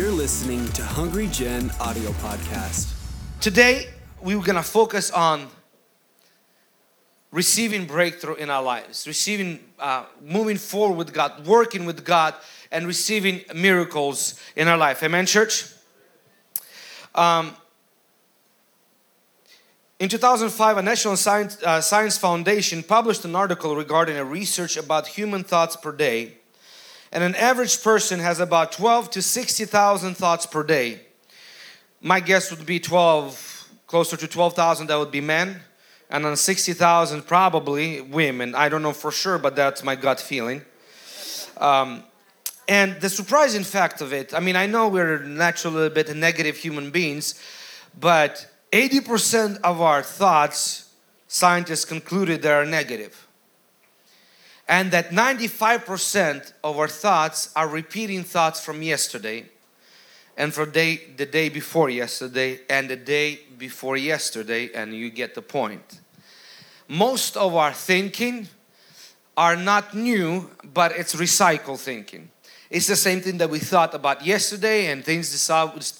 [0.00, 2.90] You're listening to Hungry Gen audio podcast.
[3.38, 3.90] Today,
[4.22, 5.46] we we're gonna focus on
[7.30, 12.32] receiving breakthrough in our lives, receiving, uh, moving forward with God, working with God,
[12.72, 15.02] and receiving miracles in our life.
[15.02, 15.66] Amen, church?
[17.14, 17.54] Um,
[19.98, 25.08] in 2005, a National Science, uh, Science Foundation published an article regarding a research about
[25.08, 26.39] human thoughts per day.
[27.12, 31.00] And an average person has about 12 to 60,000 thoughts per day.
[32.00, 35.60] My guess would be 12, closer to 12,000, that would be men.
[36.08, 38.54] And on 60,000, probably women.
[38.54, 40.62] I don't know for sure, but that's my gut feeling.
[41.56, 42.04] Um,
[42.68, 46.56] and the surprising fact of it, I mean, I know we're naturally a bit negative
[46.56, 47.40] human beings,
[47.98, 50.90] but 80% of our thoughts,
[51.26, 53.26] scientists concluded, they are negative.
[54.70, 59.46] And that 95% of our thoughts are repeating thoughts from yesterday,
[60.36, 65.34] and for day, the day before yesterday, and the day before yesterday, and you get
[65.34, 66.00] the point.
[66.86, 68.46] Most of our thinking
[69.36, 72.30] are not new, but it's recycled thinking.
[72.70, 75.30] It's the same thing that we thought about yesterday and things,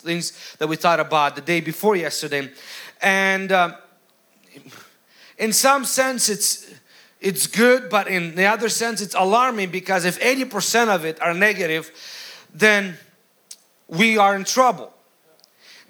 [0.04, 2.48] things that we thought about the day before yesterday.
[3.02, 3.74] And um,
[5.38, 6.70] in some sense, it's
[7.20, 11.34] it's good, but in the other sense, it's alarming because if 80% of it are
[11.34, 11.90] negative,
[12.54, 12.96] then
[13.88, 14.92] we are in trouble.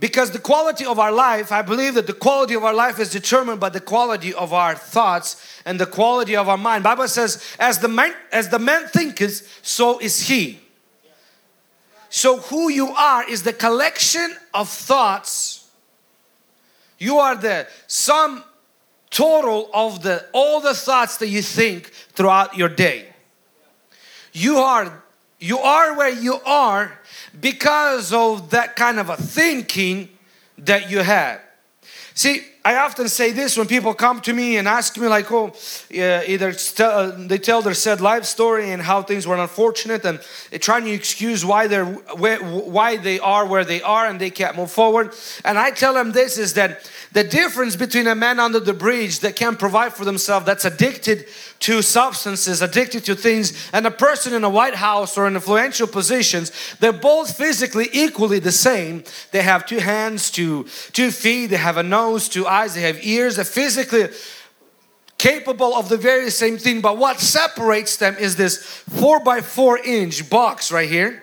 [0.00, 3.10] Because the quality of our life, I believe that the quality of our life is
[3.10, 6.82] determined by the quality of our thoughts and the quality of our mind.
[6.82, 10.58] Bible says, as the man, as the man thinketh, so is he.
[12.08, 15.68] So, who you are is the collection of thoughts.
[16.98, 18.42] You are the sum
[19.10, 23.06] total of the all the thoughts that you think throughout your day.
[24.32, 25.02] You are
[25.38, 26.98] you are where you are
[27.40, 30.08] because of that kind of a thinking
[30.58, 31.40] that you had.
[32.20, 35.54] See, I often say this when people come to me and ask me, like, oh,
[35.88, 40.20] yeah, either uh, they tell their sad life story and how things were unfortunate, and
[40.60, 44.70] trying to excuse why they're why they are where they are, and they can't move
[44.70, 45.14] forward.
[45.46, 49.20] And I tell them this is that the difference between a man under the bridge
[49.20, 51.24] that can't provide for themselves, that's addicted
[51.60, 55.86] to substances, addicted to things, and a person in a White House or in influential
[55.86, 59.04] positions, they're both physically equally the same.
[59.30, 63.04] They have two hands, two, two feet, they have a nose, two eyes, they have
[63.04, 64.08] ears, they're physically
[65.18, 66.80] capable of the very same thing.
[66.80, 71.22] But what separates them is this four by four inch box right here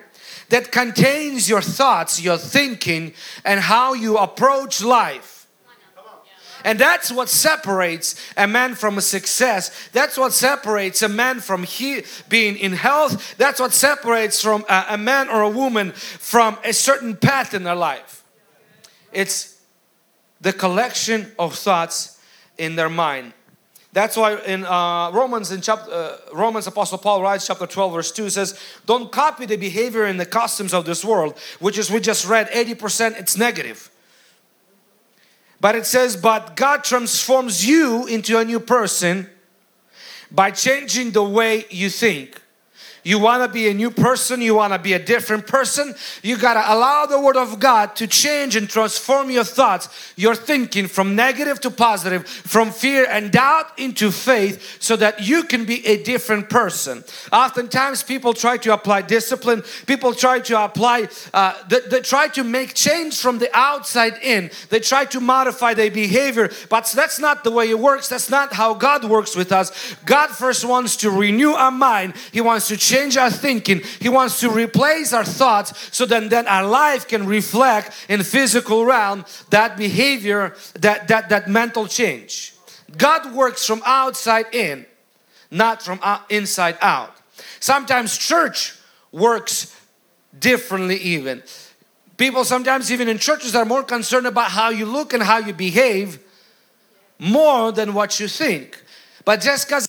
[0.50, 3.12] that contains your thoughts, your thinking,
[3.44, 5.37] and how you approach life.
[6.68, 9.88] And that's what separates a man from a success.
[9.94, 13.38] That's what separates a man from he, being in health.
[13.38, 17.62] That's what separates from a, a man or a woman from a certain path in
[17.62, 18.22] their life.
[19.14, 19.62] It's
[20.42, 22.20] the collection of thoughts
[22.58, 23.32] in their mind.
[23.94, 28.12] That's why in uh, Romans, in chapter uh, Romans, Apostle Paul writes, chapter 12, verse
[28.12, 32.00] 2 says, Don't copy the behavior and the customs of this world, which is we
[32.00, 33.90] just read 80% it's negative.
[35.60, 39.28] But it says, but God transforms you into a new person
[40.30, 42.40] by changing the way you think.
[43.08, 46.36] You want to be a new person, you want to be a different person, you
[46.36, 50.86] got to allow the Word of God to change and transform your thoughts, your thinking
[50.86, 55.86] from negative to positive, from fear and doubt into faith, so that you can be
[55.86, 57.02] a different person.
[57.32, 62.44] Oftentimes, people try to apply discipline, people try to apply, uh, they, they try to
[62.44, 67.42] make change from the outside in, they try to modify their behavior, but that's not
[67.42, 69.94] the way it works, that's not how God works with us.
[70.04, 73.82] God first wants to renew our mind, He wants to change change our thinking.
[74.00, 78.84] He wants to replace our thoughts so that then our life can reflect in physical
[78.84, 82.54] realm that behavior, that, that, that mental change.
[82.96, 84.86] God works from outside in,
[85.50, 87.14] not from inside out.
[87.60, 88.74] Sometimes church
[89.12, 89.74] works
[90.38, 91.42] differently even.
[92.16, 95.52] People sometimes even in churches are more concerned about how you look and how you
[95.52, 96.18] behave
[97.18, 98.82] more than what you think.
[99.24, 99.88] But just because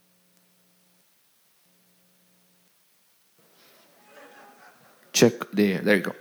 [5.20, 5.80] check there.
[5.80, 6.16] There you go.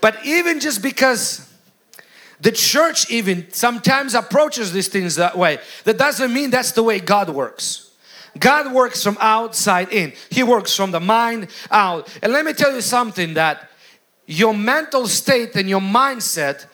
[0.00, 1.46] But even just because
[2.40, 6.98] the church even sometimes approaches these things that way that doesn't mean that's the way
[6.98, 7.90] god works.
[8.38, 10.12] God works from outside in.
[10.30, 12.08] He works from the mind out.
[12.22, 13.68] And let me tell you something that
[14.26, 16.66] your mental state and your mindset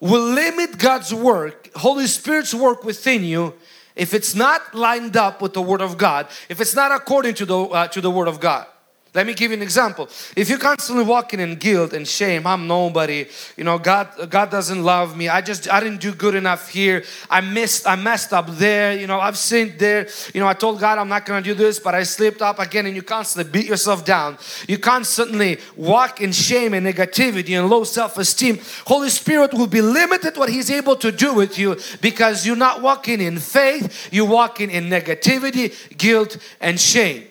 [0.00, 3.52] will limit god's work holy spirit's work within you
[3.96, 7.44] if it's not lined up with the word of god if it's not according to
[7.44, 8.64] the uh, to the word of god
[9.14, 10.06] Let me give you an example.
[10.36, 13.26] If you're constantly walking in guilt and shame, I'm nobody,
[13.56, 15.30] you know, God God doesn't love me.
[15.30, 17.04] I just I didn't do good enough here.
[17.30, 20.08] I missed I messed up there, you know, I've sinned there.
[20.34, 22.58] You know, I told God I'm not going to do this, but I slipped up
[22.58, 24.36] again and you constantly beat yourself down.
[24.68, 28.58] You constantly walk in shame and negativity and low self-esteem.
[28.84, 32.82] Holy Spirit will be limited what he's able to do with you because you're not
[32.82, 37.27] walking in faith, you're walking in negativity, guilt and shame.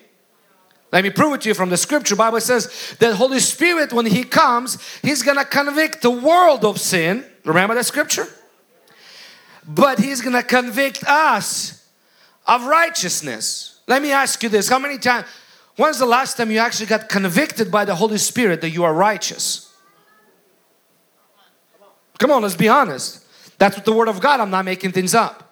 [0.90, 2.16] Let me prove it to you from the scripture.
[2.16, 7.24] Bible says that Holy Spirit, when He comes, He's gonna convict the world of sin.
[7.44, 8.26] Remember that scripture?
[9.66, 11.86] But He's gonna convict us
[12.46, 13.80] of righteousness.
[13.86, 15.26] Let me ask you this: How many times?
[15.76, 18.92] When's the last time you actually got convicted by the Holy Spirit that you are
[18.92, 19.72] righteous?
[22.18, 23.24] Come on, let's be honest.
[23.58, 24.40] That's what the Word of God.
[24.40, 25.47] I'm not making things up.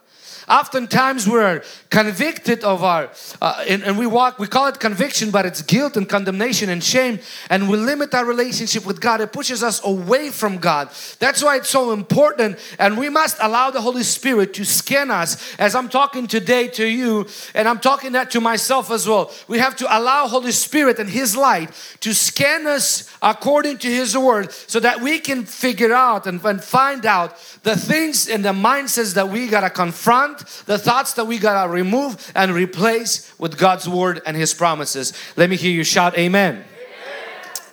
[0.49, 3.11] Oftentimes we're convicted of our,
[3.43, 6.85] uh, and, and, we walk, we call it conviction, but it's guilt and condemnation and
[6.85, 7.19] shame,
[7.51, 9.21] and we limit our relationship with God.
[9.21, 10.91] It pushes us away from God.
[11.19, 15.57] That's why it's so important, and we must allow the Holy Spirit to scan us.
[15.59, 19.33] As I'm talking today to you, and I'm talking that to myself as well.
[19.49, 24.17] We have to allow Holy Spirit and His light to scan us according to His
[24.17, 28.53] Word, so that we can figure out and, and find out the things and the
[28.53, 30.36] mindsets that we gotta confront
[30.67, 35.13] the thoughts that we gotta remove and replace with God's word and His promises.
[35.37, 36.65] Let me hear you shout, Amen.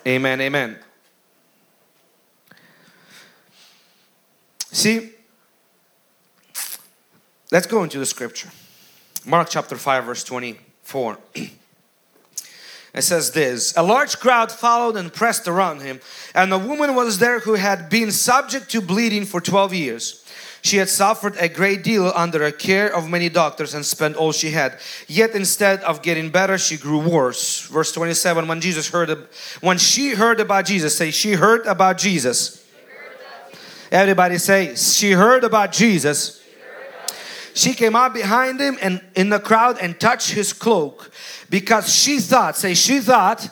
[0.06, 0.40] Amen, amen.
[0.40, 0.78] amen.
[4.72, 5.12] See,
[7.52, 8.50] let's go into the scripture.
[9.24, 11.18] Mark chapter 5, verse 24.
[12.94, 16.00] It says this A large crowd followed and pressed around him,
[16.34, 20.23] and a woman was there who had been subject to bleeding for 12 years.
[20.64, 24.32] She had suffered a great deal under the care of many doctors and spent all
[24.32, 24.78] she had.
[25.06, 27.66] Yet instead of getting better, she grew worse.
[27.66, 29.28] Verse 27, when Jesus heard,
[29.60, 32.64] when she heard about Jesus, say, she heard about Jesus.
[33.92, 36.42] Everybody say, she heard about Jesus.
[37.52, 41.10] She came out behind him and in the crowd and touched his cloak
[41.50, 43.50] because she thought, say, she thought,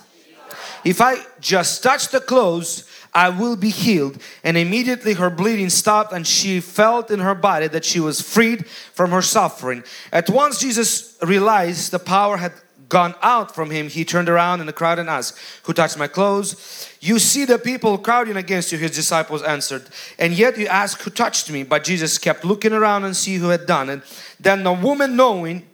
[0.83, 4.21] if I just touch the clothes, I will be healed.
[4.43, 8.67] And immediately her bleeding stopped, and she felt in her body that she was freed
[8.67, 9.85] from her suffering.
[10.13, 12.53] At once, Jesus realized the power had
[12.93, 13.89] gone out from him.
[13.89, 16.89] He turned around in the crowd and asked, Who touched my clothes?
[17.01, 19.85] You see the people crowding against you, his disciples answered.
[20.19, 21.63] And yet you ask, Who touched me?
[21.63, 24.03] But Jesus kept looking around and see who had done it.
[24.39, 25.67] Then the woman, knowing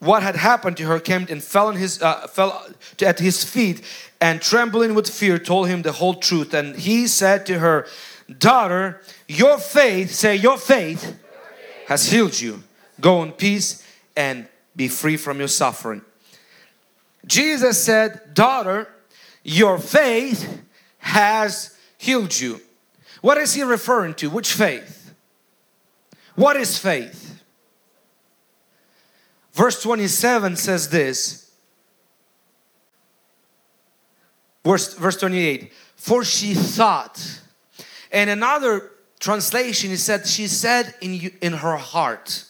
[0.00, 2.66] what had happened to her, came and fell, his, uh, fell
[3.02, 3.82] at his feet
[4.20, 6.54] and trembling with fear told him the whole truth.
[6.54, 7.86] And he said to her,
[8.38, 11.18] Daughter, your faith, say, Your faith
[11.86, 12.62] has healed you.
[13.00, 13.82] Go in peace
[14.16, 14.46] and
[14.76, 16.02] be free from your suffering.
[17.26, 18.88] Jesus said, Daughter,
[19.42, 20.62] your faith
[20.98, 22.60] has healed you.
[23.20, 24.30] What is he referring to?
[24.30, 25.14] Which faith?
[26.34, 27.37] What is faith?
[29.58, 31.50] Verse 27 says this
[34.64, 37.40] Verse, verse 28 For she thought,
[38.12, 42.44] and another translation, it said, She said in, in her heart.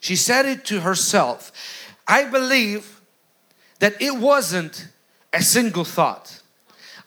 [0.00, 1.52] She said it to herself.
[2.08, 3.02] I believe
[3.80, 4.88] that it wasn't
[5.34, 6.35] a single thought.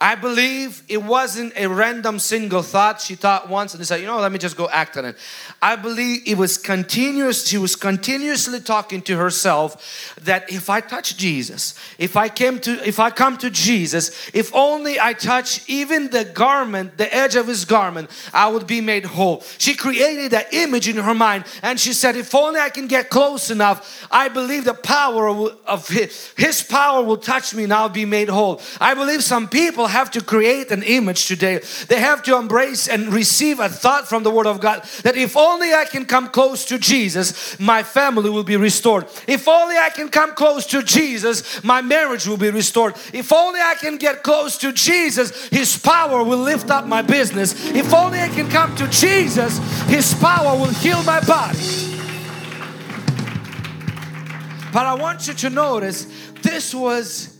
[0.01, 4.17] I believe it wasn't a random single thought she thought once and said, you know,
[4.19, 5.17] let me just go act on it.
[5.61, 11.17] I believe it was continuous, she was continuously talking to herself that if I touch
[11.17, 16.09] Jesus, if I came to if I come to Jesus, if only I touch even
[16.11, 19.43] the garment, the edge of his garment, I would be made whole.
[19.57, 23.09] She created that image in her mind and she said, if only I can get
[23.09, 25.27] close enough, I believe the power
[25.67, 28.61] of his, his power will touch me and I'll be made whole.
[28.79, 31.61] I believe some people have to create an image today.
[31.87, 35.35] They have to embrace and receive a thought from the Word of God that if
[35.35, 39.07] only I can come close to Jesus, my family will be restored.
[39.27, 42.95] If only I can come close to Jesus, my marriage will be restored.
[43.13, 47.53] If only I can get close to Jesus, His power will lift up my business.
[47.71, 51.59] If only I can come to Jesus, His power will heal my body.
[54.71, 56.05] But I want you to notice
[56.41, 57.37] this was,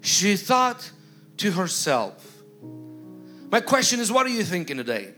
[0.00, 0.90] she thought
[1.38, 2.42] to herself.
[3.50, 5.14] My question is, what are you thinking today?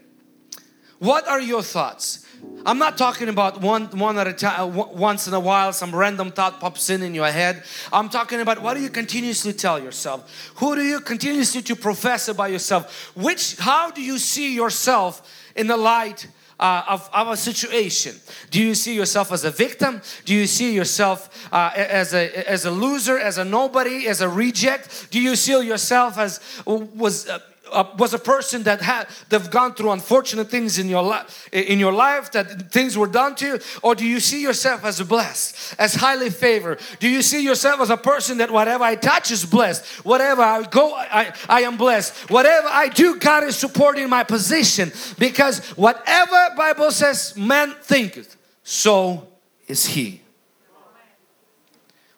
[0.99, 2.27] What are your thoughts?
[2.67, 5.95] I'm not talking about one one at a time uh, once in a while some
[5.95, 7.63] random thought pops in in your head.
[7.93, 10.53] I'm talking about what do you continuously tell yourself?
[10.57, 13.17] Who do you continuously to profess about yourself?
[13.17, 15.23] Which how do you see yourself
[15.57, 18.17] in the light uh, of, our situation?
[18.51, 20.01] Do you see yourself as a victim?
[20.25, 24.29] Do you see yourself uh, as, a, as a loser, as a nobody, as a
[24.29, 25.09] reject?
[25.11, 27.39] Do you see yourself as was uh,
[27.71, 31.79] Uh, was a person that had they've gone through unfortunate things in your life in
[31.79, 33.59] your life that things were done to you?
[33.83, 36.81] Or do you see yourself as blessed as highly favored?
[37.01, 39.85] Do you see yourself as a person that whatever i touch is blessed.
[40.05, 42.31] Whatever i go i, I am blessed.
[42.31, 44.93] Whatever i do god is supporting my position.
[45.19, 49.29] Because whatever bible says man thinketh so
[49.67, 50.23] is he.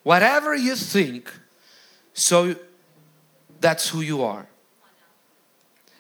[0.03, 1.33] Whatever you think
[2.13, 2.55] so
[3.61, 4.50] that's who you are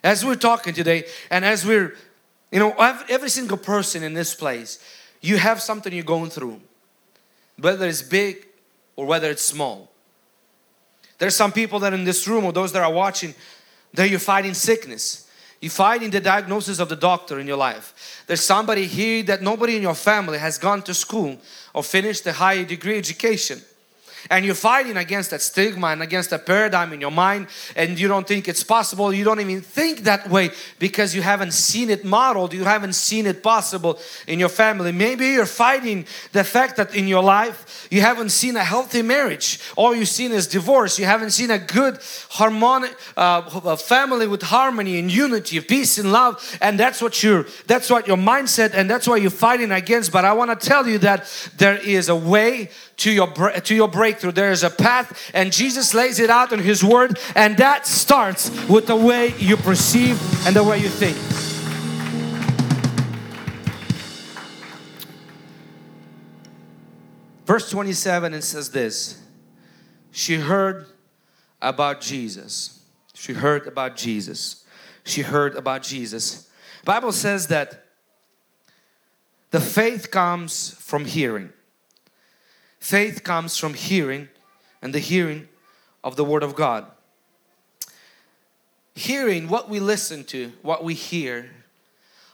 [0.02, 1.94] as we're talking today, and as we're,
[2.50, 2.72] you know,
[3.08, 4.82] every single person in this place,
[5.20, 6.60] you have something you're going through,
[7.58, 8.46] whether it's big
[8.96, 9.90] or whether it's small.
[11.18, 13.34] There's some people that in this room or those that are watching,
[13.92, 15.28] that you're fighting sickness.
[15.60, 18.24] You're fighting the diagnosis of the doctor in your life.
[18.26, 21.36] There's somebody here that nobody in your family has gone to school
[21.74, 23.60] or finished a high degree education
[24.28, 27.46] and you're fighting against that stigma and against that paradigm in your mind
[27.76, 29.12] and you don't think it's possible.
[29.12, 32.52] You don't even think that way because you haven't seen it modeled.
[32.52, 34.92] You haven't seen it possible in your family.
[34.92, 39.60] Maybe you're fighting the fact that in your life you haven't seen a healthy marriage.
[39.76, 40.98] All you've seen is divorce.
[40.98, 42.00] You haven't seen a good
[42.30, 46.58] harmonic uh, family with harmony and unity peace and love.
[46.60, 50.12] And that's what you're that's what your mindset and that's what you're fighting against.
[50.12, 52.70] But I want to tell you that there is a way
[53.00, 54.32] to your to your breakthrough.
[54.32, 58.50] There is a path and Jesus lays it out in his word and that starts
[58.68, 61.16] with the way you perceive and the way you think.
[67.46, 69.18] Verse 27 it says this.
[70.12, 70.86] She heard
[71.62, 72.84] about Jesus.
[73.14, 74.64] She heard about Jesus.
[75.04, 76.50] She heard about Jesus.
[76.84, 77.86] Bible says that
[79.50, 81.52] the faith comes from hearing
[82.80, 84.28] Faith comes from hearing
[84.82, 85.48] and the hearing
[86.02, 86.86] of the Word of God.
[88.94, 91.50] Hearing what we listen to, what we hear,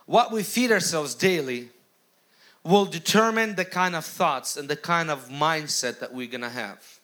[0.07, 1.69] what we feed ourselves daily
[2.65, 7.01] will determine the kind of thoughts and the kind of mindset that we're gonna have.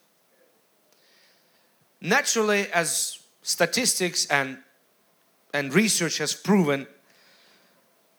[2.00, 4.58] Naturally, as statistics and,
[5.52, 6.87] and research has proven,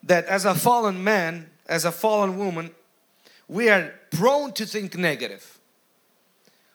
[0.04, 2.72] that as a fallen man, as a fallen woman,
[3.48, 5.60] we are prone to think negative.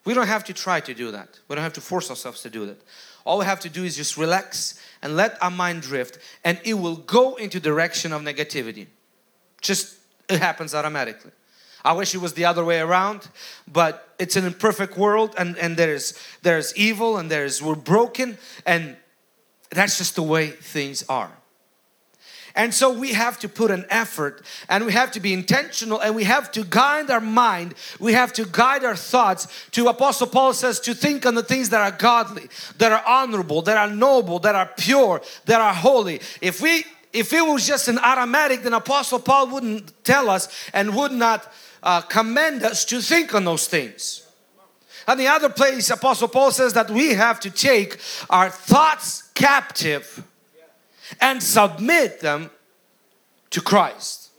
[0.04, 1.38] We don't have to try to do that.
[1.48, 2.80] We don't have to force ourselves to do that.
[3.24, 6.74] All we have to do is just relax and let our mind drift and it
[6.74, 8.86] will go into direction of negativity.
[9.60, 9.96] Just
[10.28, 11.32] it happens automatically.
[11.84, 13.28] I wish it was the other way around,
[13.70, 18.96] but it's an imperfect world and, and there's there's evil and there's we're broken and
[19.70, 21.32] that's just the way things are.
[22.58, 26.16] And so we have to put an effort and we have to be intentional and
[26.16, 27.74] we have to guide our mind.
[28.00, 31.70] We have to guide our thoughts to Apostle Paul says to think on the things
[31.70, 32.48] that are godly,
[32.78, 36.20] that are honorable, that are noble, that are pure, that are holy.
[36.40, 40.96] If we if it was just an automatic, then Apostle Paul wouldn't tell us and
[40.96, 41.50] would not
[41.82, 44.26] uh, commend us to think on those things.
[45.06, 47.98] And the other place, Apostle Paul says that we have to take
[48.28, 50.27] our thoughts captive
[51.20, 52.50] and submit them
[53.50, 54.30] to Christ.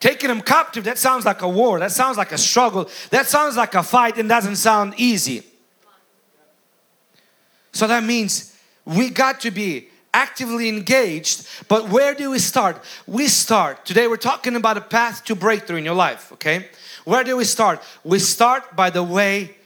[0.00, 3.56] Taking them captive, that sounds like a war, that sounds like a struggle, that sounds
[3.56, 5.42] like a fight and doesn't sound easy.
[7.72, 12.82] So that means we got to be actively engaged, but where do we start?
[13.06, 16.68] We start, today we're talking about a path to breakthrough in your life, okay?
[17.04, 17.82] Where do we start?
[18.04, 19.56] We start by the way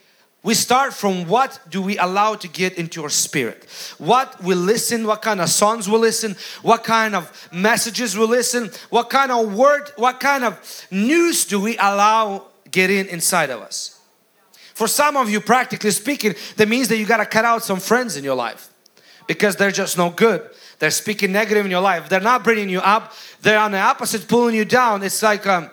[0.42, 3.66] we start from what do we allow to get into our spirit?
[3.98, 8.70] What we listen what kind of songs we listen what kind of messages we listen
[8.90, 13.60] what kind of word what kind of news do we allow get in inside of
[13.60, 14.00] us?
[14.74, 17.80] For some of you practically speaking that means that you got to cut out some
[17.80, 18.70] friends in your life
[19.26, 20.48] because they're just no good.
[20.78, 22.08] They're speaking negative in your life.
[22.08, 23.12] They're not bringing you up.
[23.42, 25.02] They're on the opposite pulling you down.
[25.02, 25.70] It's like um,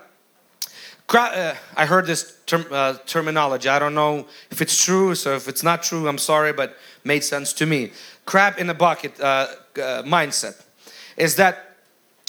[1.14, 3.70] I heard this term, uh, terminology.
[3.70, 7.24] I don't know if it's true, so if it's not true, I'm sorry, but made
[7.24, 7.92] sense to me.
[8.26, 10.62] Crab in a bucket uh, uh mindset
[11.18, 11.76] is that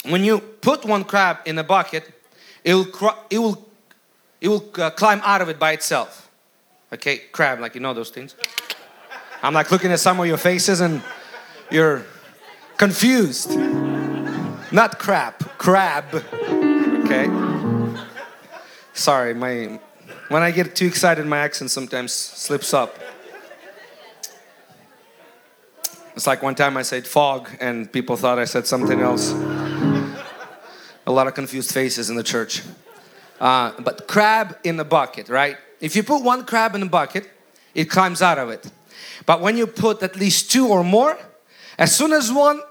[0.05, 2.05] when you put one crab in a bucket,
[2.65, 2.87] it will
[3.31, 3.67] it will
[4.41, 6.29] it will uh, climb out of it by itself.
[6.93, 8.35] Okay, crab, like you know those things.
[9.43, 11.03] I'm like looking at some of your faces and
[11.71, 12.05] you're
[12.77, 13.51] confused.
[14.73, 16.05] Not crab, crab.
[17.05, 17.46] Okay.
[18.97, 19.79] Sorry, my
[20.29, 22.99] when I get too excited, my accent sometimes slips up.
[26.15, 29.33] It's like one time I said fog and people thought I said something else.
[31.07, 32.63] a lot of confused faces in the church.
[33.39, 35.59] Uh, but crab in the bucket, right?
[35.79, 37.29] If you put one crab in a bucket,
[37.75, 38.67] it climbs out of it.
[39.27, 41.19] But when you put at least two or more,
[41.77, 42.63] as soon as one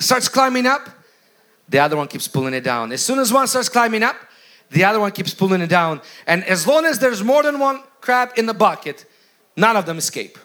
[0.00, 0.90] starts climbing up,
[1.68, 2.90] the other one keeps pulling it down.
[2.90, 4.16] As soon as one starts climbing up,
[4.72, 6.00] the other one keeps pulling it down.
[6.26, 9.04] And as long as there's more than one crab in the bucket,
[9.56, 10.38] none of them escape.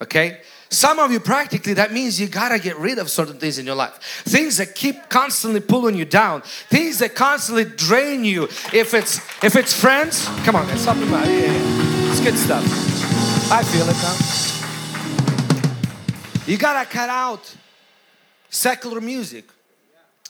[0.00, 0.40] Okay?
[0.68, 3.74] Some of you practically, that means you gotta get rid of certain things in your
[3.74, 4.22] life.
[4.24, 6.42] Things that keep constantly pulling you down.
[6.42, 8.44] Things that constantly drain you.
[8.72, 11.50] If it's if it's friends, come on, it's something about it.
[12.10, 12.64] It's good stuff.
[13.52, 14.16] I feel it now.
[16.46, 17.54] You gotta cut out
[18.48, 19.44] secular music.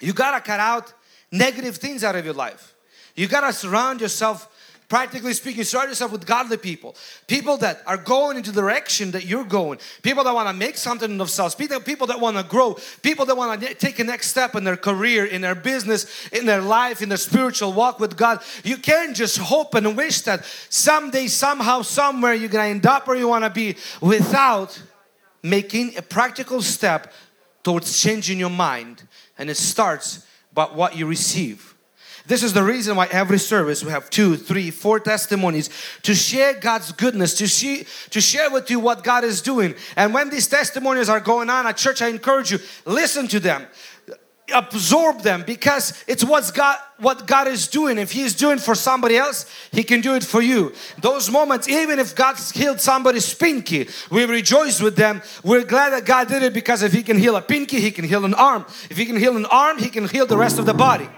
[0.00, 0.92] You gotta cut out
[1.32, 2.74] negative things out of your life.
[3.16, 4.48] You gotta surround yourself
[4.92, 6.94] Practically speaking, surround yourself with godly people.
[7.26, 9.78] People that are going into the direction that you're going.
[10.02, 11.54] People that want to make something of themselves.
[11.54, 12.76] People, people that want to grow.
[13.00, 16.44] People that want to take a next step in their career, in their business, in
[16.44, 18.42] their life, in their spiritual walk with God.
[18.64, 23.06] You can't just hope and wish that someday, somehow, somewhere you're going to end up
[23.06, 24.78] where you want to be without
[25.42, 27.14] making a practical step
[27.62, 29.08] towards changing your mind.
[29.38, 31.72] And it starts by what you receive.
[32.26, 35.70] This is the reason why every service we have two, three, four testimonies
[36.02, 39.74] to share God's goodness, to, see, to share with you what God is doing.
[39.96, 43.66] And when these testimonies are going on at church, I encourage you, listen to them
[44.52, 47.98] absorb them because it's what's God what God is doing.
[47.98, 50.72] If He is doing for somebody else he can do it for you.
[51.00, 55.22] Those moments even if God's healed somebody's pinky we rejoice with them.
[55.42, 58.04] We're glad that God did it because if he can heal a pinky he can
[58.04, 58.66] heal an arm.
[58.90, 61.08] If he can heal an arm he can heal the rest of the body.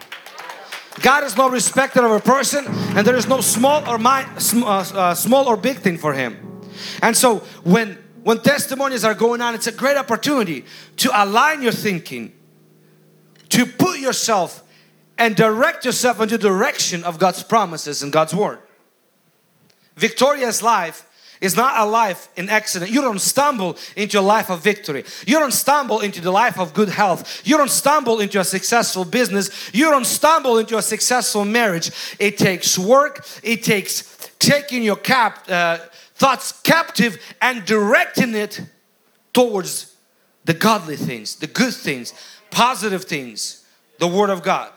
[1.00, 4.84] God is no respecter of a person and there is no small or my, uh,
[4.94, 6.62] uh, small or big thing for him.
[7.02, 10.64] And so when when testimonies are going on, it's a great opportunity
[10.96, 12.32] to align your thinking,
[13.54, 14.64] to put yourself
[15.16, 18.58] and direct yourself into the direction of God's promises and God's word.
[19.96, 21.06] Victoria's life
[21.40, 22.90] is not a life in accident.
[22.90, 25.04] You don't stumble into a life of victory.
[25.24, 27.42] You don't stumble into the life of good health.
[27.44, 29.70] You don't stumble into a successful business.
[29.72, 31.92] You don't stumble into a successful marriage.
[32.18, 33.24] It takes work.
[33.44, 35.78] It takes taking your cap, uh,
[36.16, 38.60] thoughts captive and directing it
[39.32, 39.94] towards
[40.44, 42.12] the godly things, the good things,
[42.54, 43.64] positive things,
[43.98, 44.72] the Word of God.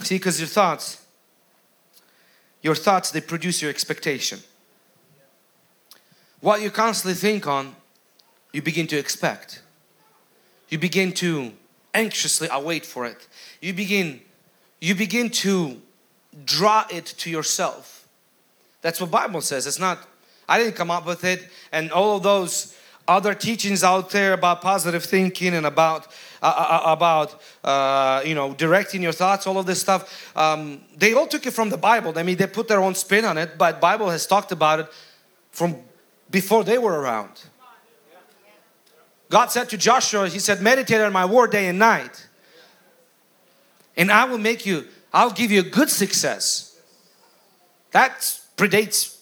[0.00, 1.02] See, because your thoughts
[2.62, 4.38] your thoughts, they produce your expectation.
[6.40, 7.74] What you constantly think on,
[8.52, 9.62] you begin to expect.
[10.68, 11.52] You begin to
[11.92, 13.28] anxiously await for it.
[13.60, 14.20] You begin,
[14.80, 15.80] you begin to
[16.44, 18.08] draw it to yourself.
[18.80, 19.66] That's what Bible says.
[19.66, 19.98] It's not,
[20.48, 21.48] I didn't come up with it.
[21.72, 22.76] And all of those
[23.08, 26.06] other teachings out there about positive thinking and about
[26.42, 30.36] uh, uh, uh, about uh, you know directing your thoughts all of this stuff.
[30.36, 32.16] Um, they all took it from the bible.
[32.16, 34.88] I mean they put their own spin on it but bible has talked about it
[35.50, 35.76] from
[36.30, 37.42] before they were around.
[39.30, 42.28] God said to joshua he said meditate on my word day and night
[43.96, 46.68] and i will make you i'll give you a good success.
[47.92, 48.20] That
[48.56, 49.18] predates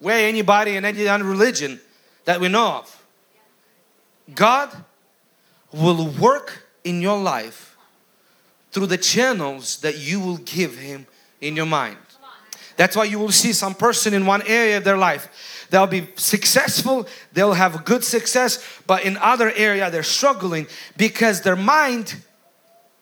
[0.00, 1.80] way anybody in any other religion
[2.24, 3.04] that we know of
[4.34, 4.70] god
[5.72, 7.76] will work in your life
[8.74, 11.06] through the channels that you will give Him
[11.40, 11.96] in your mind.
[12.76, 15.66] That's why you will see some person in one area of their life.
[15.70, 21.56] They'll be successful, they'll have good success, but in other area they're struggling because their
[21.56, 22.16] mind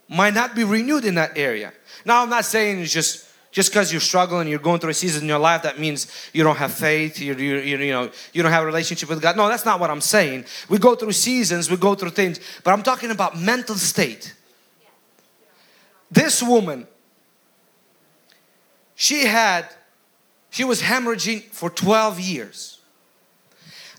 [0.09, 1.73] might not be renewed in that area.
[2.05, 5.23] Now I'm not saying it's just just because you're struggling, you're going through a season
[5.23, 8.51] in your life, that means you don't have faith, you, you, you, know, you don't
[8.51, 9.37] have a relationship with God.
[9.37, 10.47] No, that's not what I'm saying.
[10.71, 14.35] We go through seasons, we go through things, but I'm talking about mental state.
[16.11, 16.87] This woman,
[18.95, 19.69] she had,
[20.51, 22.81] she was hemorrhaging for 12 years.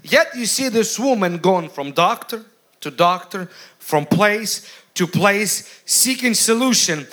[0.02, 2.44] Yet you see this woman going from doctor
[2.82, 7.08] to doctor, from place to place, seeking solution.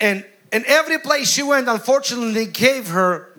[0.00, 3.32] And and every place she went, unfortunately, gave her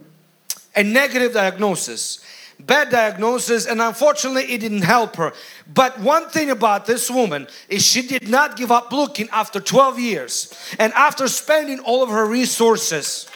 [0.75, 2.23] a negative diagnosis,
[2.59, 5.33] bad diagnosis, and unfortunately, it didn't help her.
[5.73, 9.99] But one thing about this woman is she did not give up looking after 12
[9.99, 13.27] years and after spending all of her resources.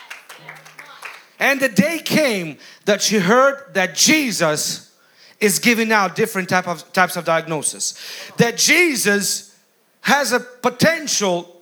[1.40, 4.96] And the day came that she heard that Jesus
[5.42, 8.00] is giving out different type of types of diagnosis.
[8.38, 9.58] That Jesus
[10.02, 11.62] has a potential,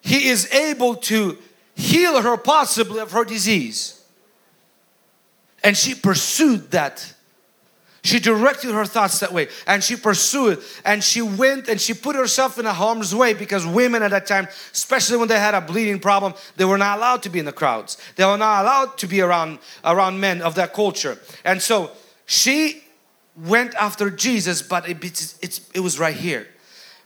[0.00, 1.36] he is able to
[1.80, 4.00] heal her possibly of her disease.
[5.64, 7.14] And she pursued that.
[8.02, 12.16] She directed her thoughts that way and she pursued and she went and she put
[12.16, 15.60] herself in a harm's way because women at that time, especially when they had a
[15.60, 17.98] bleeding problem, they were not allowed to be in the crowds.
[18.16, 21.18] They were not allowed to be around, around men of that culture.
[21.44, 21.90] And so
[22.24, 22.82] she
[23.36, 26.46] went after Jesus, but it, it was right here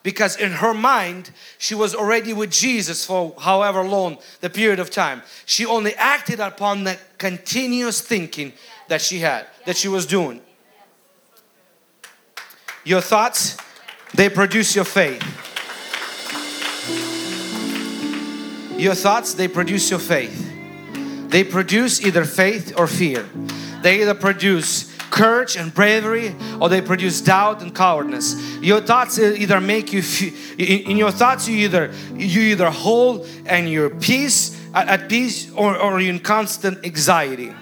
[0.04, 4.90] because in her mind she was already with Jesus for however long the period of
[4.90, 5.22] time.
[5.46, 8.52] She only acted upon the continuous thinking
[8.86, 10.40] that she had that she was doing.
[12.84, 13.56] Your thoughts
[14.14, 15.22] they produce your faith.
[18.78, 20.52] Your thoughts they produce your faith.
[21.30, 23.26] They produce either faith or fear.
[23.82, 29.60] They either produce courage and bravery or they produce doubt and cowardness your thoughts either
[29.60, 30.02] make you
[30.58, 36.00] in your thoughts you either you either hold and you're peace at, peace or, or
[36.00, 37.54] in constant anxiety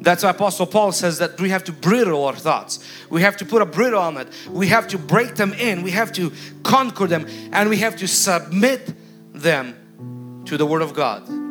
[0.00, 2.78] that's why Apostle Paul says that we have to bridle our thoughts.
[3.08, 4.28] We have to put a bridle on it.
[4.50, 5.82] We have to break them in.
[5.82, 6.30] We have to
[6.62, 8.92] conquer them and we have to submit
[9.32, 11.43] them to the Word of God.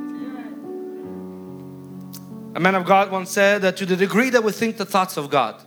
[2.55, 5.17] A man of God once said that to the degree that we think the thoughts
[5.17, 5.61] of God,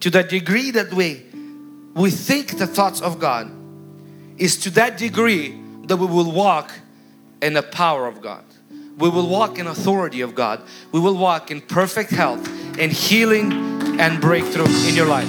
[0.00, 1.26] to the degree that we
[1.94, 3.50] we think the thoughts of God,
[4.38, 6.72] is to that degree that we will walk
[7.42, 8.44] in the power of God.
[8.96, 10.62] We will walk in authority of God.
[10.90, 15.28] We will walk in perfect health and healing and breakthrough in your life.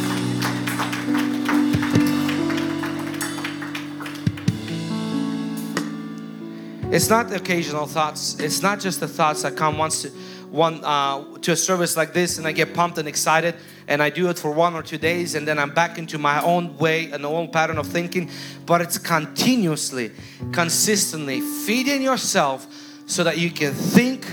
[6.94, 8.40] It's not occasional thoughts.
[8.40, 10.06] It's not just the thoughts that come once
[10.54, 13.56] one uh, to a service like this and I get pumped and excited
[13.88, 16.44] and I do it for one or two days and then I'm back into my
[16.44, 18.30] own way and own pattern of thinking.
[18.68, 20.12] But it's continuously
[20.52, 22.68] consistently feeding yourself
[23.08, 24.26] so that you can think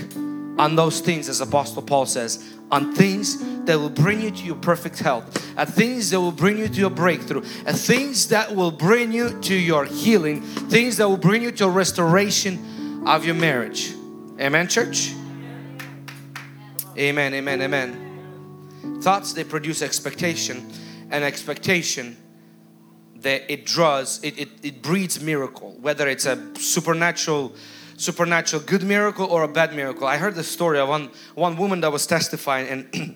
[0.59, 4.55] on those things as Apostle Paul says on things that will bring you to your
[4.55, 8.71] perfect health at things that will bring you to your breakthrough at things that will
[8.71, 13.35] bring you to your healing things that will bring you to a restoration of your
[13.35, 13.93] marriage.
[14.39, 15.13] Amen church
[16.97, 18.99] Amen, amen, amen.
[19.01, 20.69] Thoughts, they produce expectation
[21.09, 22.17] and expectation
[23.15, 27.55] that it draws, it, it, it breeds miracle, whether it's a supernatural
[27.97, 30.07] supernatural good miracle or a bad miracle.
[30.07, 33.15] I heard the story of one, one woman that was testifying and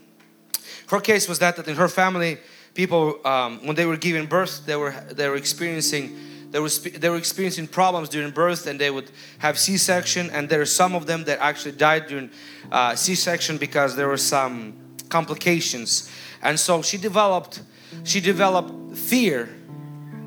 [0.90, 2.38] her case was that, that in her family
[2.76, 6.16] people um, when they were giving birth they were they were experiencing
[6.56, 10.62] they were, they were experiencing problems during birth and they would have C-section and there
[10.62, 12.30] are some of them that actually died during
[12.72, 14.74] uh, C-section because there were some
[15.10, 16.10] complications.
[16.42, 17.62] And so she developed
[18.06, 19.50] she developed fear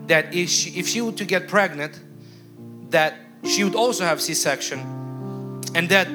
[0.08, 1.98] that if she, if she were to get pregnant
[2.90, 3.14] that
[3.44, 4.80] she would also have C-section
[5.74, 6.08] and that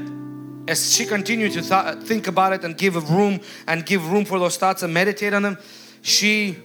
[0.67, 4.37] as she continued to th think about it and give room and give room for
[4.37, 5.57] those thoughts and meditate on them
[6.03, 6.57] she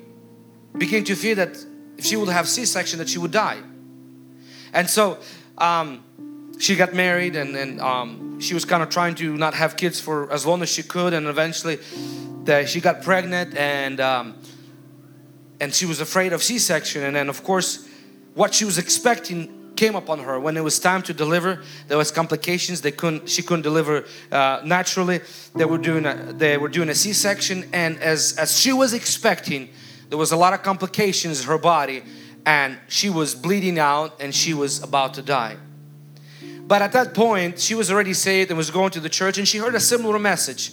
[0.77, 1.57] began to fear that
[1.99, 3.59] if she would have C-section that she would die.
[4.73, 5.19] And so
[5.59, 6.05] um,
[6.59, 10.01] she got married and then um, she was kind of trying to not have kids
[10.01, 11.79] for as long as she could and eventually
[12.45, 14.37] that she got pregnant and um,
[15.61, 17.03] and she was afraid of C-section.
[17.03, 17.89] And then of course
[18.35, 20.39] what she was expecting came upon her.
[20.39, 22.81] When it was time to deliver there was complications.
[22.81, 25.21] They couldn't she couldn't deliver uh, naturally.
[25.57, 27.71] They were doing a, they were doing a C-section.
[27.73, 29.71] And as as she was expecting
[30.09, 32.03] there was a lot of complications in her body
[32.47, 35.57] and she was bleeding out and she was about to die.
[36.67, 39.47] But at that point, she was already saved and was going to the church and
[39.47, 40.73] she heard a similar message.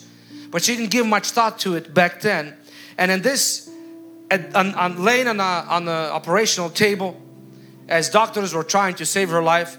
[0.52, 2.56] But she didn't give much thought to it back then.
[2.98, 3.70] And in this,
[4.32, 7.22] on, on, laying on, on the operational table,
[7.88, 9.78] as doctors were trying to save her life,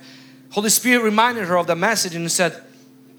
[0.51, 2.63] Holy Spirit reminded her of the message and said,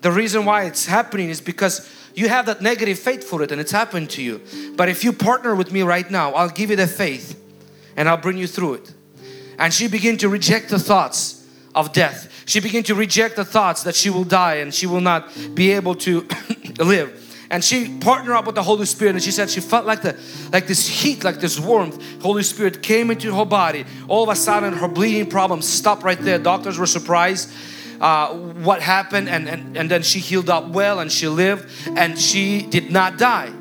[0.02, 3.62] the reason why it's happening is because you have that negative faith for it and
[3.62, 4.42] it's happened to you.
[4.76, 7.40] But if you partner with me right now, I'll give you the faith
[7.96, 8.94] and I'll bring you through it.
[9.60, 12.44] And she began to reject the thoughts of death.
[12.46, 15.72] She began to reject the thoughts that she will die and she will not be
[15.72, 16.28] able to
[16.80, 17.24] live.
[17.50, 20.18] And she partnered up with the Holy Spirit and she said she felt like the
[20.52, 22.02] like this heat, like this warmth.
[22.22, 23.86] Holy Spirit came into her body.
[24.08, 26.40] All of a sudden her bleeding problem stopped right there.
[26.40, 27.52] Doctors were surprised
[28.00, 32.18] uh, what happened and, and, and then she healed up well and she lived and
[32.20, 33.52] she did not die.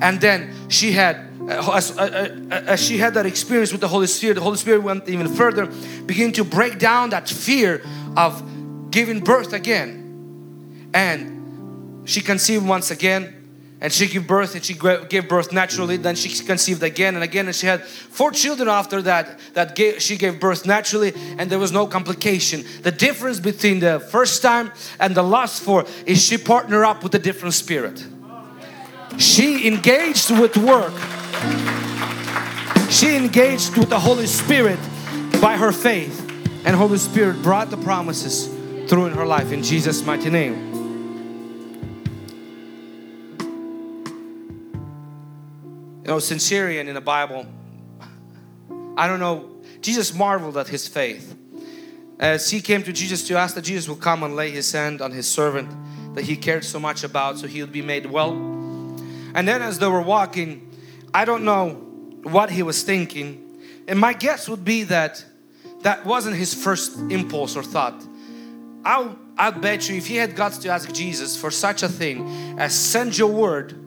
[0.00, 2.02] And then she had uh, as, uh,
[2.50, 5.28] uh, as, she had that experience with the Holy Spirit, the Holy Spirit went even
[5.28, 5.66] further,
[6.04, 7.82] begin to break down that fear
[8.16, 8.42] of
[8.90, 10.90] giving birth again.
[10.92, 13.35] And she conceived once again.
[13.80, 14.74] And she gave birth and she
[15.08, 15.96] gave birth naturally.
[15.96, 20.00] Then she conceived again and again and she had four children after that that gave,
[20.00, 22.64] she gave birth naturally and there was no complication.
[22.82, 27.14] The difference between the first time and the last four is she partnered up with
[27.14, 28.04] a different spirit.
[29.18, 30.94] She engaged with work.
[32.90, 34.78] She engaged with the Holy Spirit
[35.40, 36.22] by her faith.
[36.64, 38.48] And Holy Spirit brought the promises
[38.88, 39.52] through in her life.
[39.52, 40.75] In Jesus mighty name
[46.06, 47.48] You know, centurion in the Bible,
[48.96, 51.36] I don't know, Jesus marveled at his faith.
[52.20, 55.02] As he came to Jesus to ask that Jesus would come and lay his hand
[55.02, 55.68] on his servant
[56.14, 58.30] that he cared so much about so he would be made well.
[59.34, 60.72] And then as they were walking,
[61.12, 61.70] I don't know
[62.22, 63.58] what he was thinking.
[63.88, 65.24] And my guess would be that
[65.82, 68.00] that wasn't his first impulse or thought.
[68.84, 72.60] I'll, I'll bet you if he had got to ask Jesus for such a thing
[72.60, 73.85] as send your word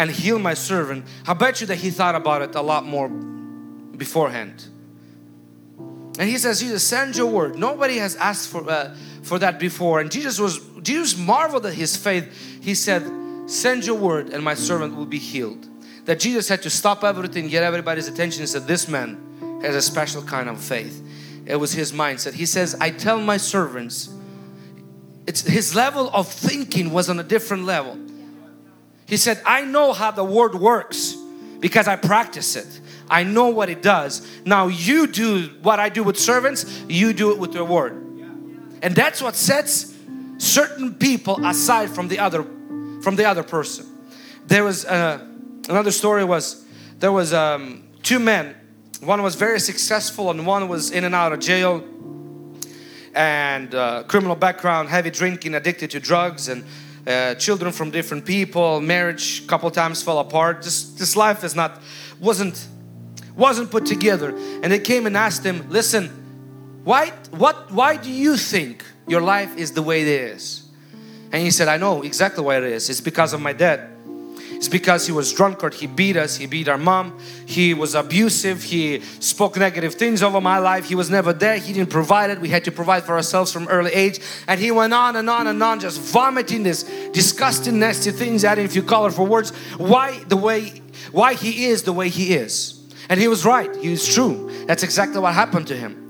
[0.00, 3.06] and heal my servant, I bet you that he thought about it a lot more
[3.10, 4.64] beforehand.
[6.18, 7.58] And he says, Jesus, send your word.
[7.58, 10.00] Nobody has asked for, uh, for that before.
[10.00, 12.62] And Jesus was, Jesus marveled at his faith.
[12.62, 13.02] He said,
[13.44, 15.68] send your word and my servant will be healed.
[16.06, 19.82] That Jesus had to stop everything, get everybody's attention and said, this man has a
[19.82, 21.06] special kind of faith.
[21.44, 22.32] It was his mindset.
[22.32, 24.08] He says, I tell my servants,
[25.26, 27.98] it's his level of thinking was on a different level.
[29.10, 31.16] He said, I know how the word works
[31.58, 32.80] because I practice it.
[33.08, 34.24] I know what it does.
[34.44, 37.94] Now you do what I do with servants, you do it with the word.
[38.82, 39.92] And that's what sets
[40.38, 42.44] certain people aside from the other
[43.02, 43.84] from the other person.
[44.46, 45.18] There was uh,
[45.68, 46.64] another story was
[47.00, 48.54] there was um, two men.
[49.00, 51.82] One was very successful and one was in and out of jail
[53.12, 56.64] and uh, criminal background, heavy drinking, addicted to drugs and
[57.10, 60.62] uh, children from different people, marriage couple times fell apart.
[60.62, 61.80] Just this life is not
[62.20, 62.66] wasn't
[63.36, 64.30] wasn't put together.
[64.62, 66.08] And they came and asked him, "Listen,
[66.84, 70.62] why what why do you think your life is the way it is?"
[71.32, 72.88] And he said, "I know exactly why it is.
[72.88, 73.89] It's because of my dad."
[74.60, 75.72] It's because he was drunkard.
[75.72, 76.36] He beat us.
[76.36, 77.18] He beat our mom.
[77.46, 78.62] He was abusive.
[78.62, 80.84] He spoke negative things over my life.
[80.84, 81.56] He was never there.
[81.56, 82.42] He didn't provide it.
[82.42, 84.20] We had to provide for ourselves from early age.
[84.46, 88.66] And he went on and on and on, just vomiting this disgusting, nasty things, adding
[88.66, 89.48] a few colorful words.
[89.78, 92.78] Why the way, why he is the way he is.
[93.08, 93.74] And he was right.
[93.76, 94.66] He was true.
[94.66, 96.09] That's exactly what happened to him.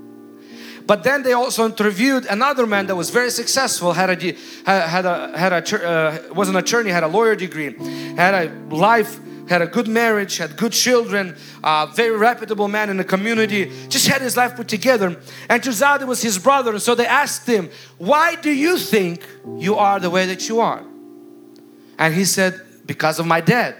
[0.91, 5.37] But then they also interviewed another man that was very successful, had a had a
[5.37, 7.77] had a uh, was an attorney, had a lawyer degree,
[8.17, 12.97] had a life, had a good marriage, had good children, uh, very reputable man in
[12.97, 15.15] the community, just had his life put together.
[15.47, 16.71] And it was his brother.
[16.71, 19.25] And so they asked him, "Why do you think
[19.59, 20.83] you are the way that you are?"
[21.97, 23.75] And he said, "Because of my dad."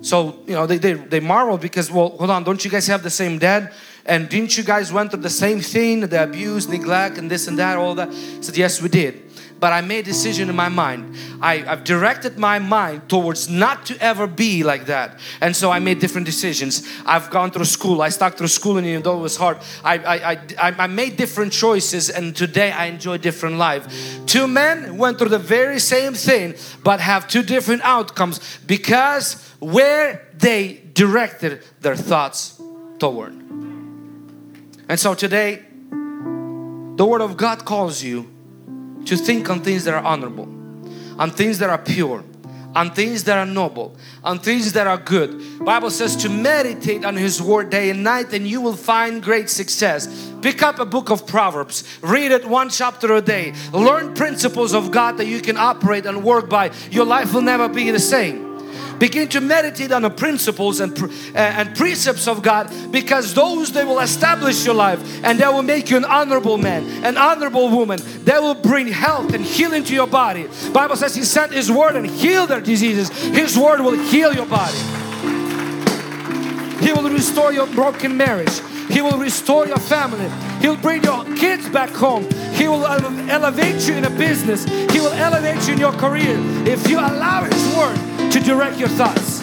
[0.00, 3.02] So you know they they, they marvel because well, hold on, don't you guys have
[3.02, 3.72] the same dad?
[4.08, 7.58] And didn't you guys went through the same thing, the abuse, neglect, and this and
[7.58, 8.08] that, all that?
[8.08, 9.22] I said, yes, we did.
[9.60, 11.14] But I made a decision in my mind.
[11.42, 15.18] I, have directed my mind towards not to ever be like that.
[15.40, 16.88] And so I made different decisions.
[17.04, 18.00] I've gone through school.
[18.00, 21.16] I stuck through school and even though it was hard, I, I, I, I made
[21.16, 24.24] different choices and today I enjoy different life.
[24.26, 30.28] Two men went through the very same thing but have two different outcomes because where
[30.38, 32.60] they directed their thoughts
[33.00, 33.67] toward.
[34.88, 38.28] And so today, the Word of God calls you
[39.04, 40.48] to think on things that are honorable,
[41.18, 42.24] on things that are pure,
[42.74, 45.64] on things that are noble, on things that are good.
[45.64, 49.50] Bible says to meditate on His Word day and night and you will find great
[49.50, 50.32] success.
[50.40, 54.90] Pick up a book of Proverbs, read it one chapter a day, learn principles of
[54.90, 56.70] God that you can operate and work by.
[56.90, 58.47] Your life will never be the same.
[58.98, 63.84] Begin to meditate on the principles and, uh, and precepts of God because those they
[63.84, 68.00] will establish your life and they will make you an honorable man, an honorable woman.
[68.24, 70.48] They will bring health and healing to your body.
[70.72, 73.08] Bible says He sent His word and healed their diseases.
[73.10, 74.78] His word will heal your body.
[76.84, 78.60] He will restore your broken marriage.
[78.88, 80.28] He will restore your family.
[80.60, 82.28] He'll bring your kids back home.
[82.52, 84.64] He will elevate you in a business.
[84.64, 88.88] He will elevate you in your career if you allow His word to direct your
[88.88, 89.42] thoughts.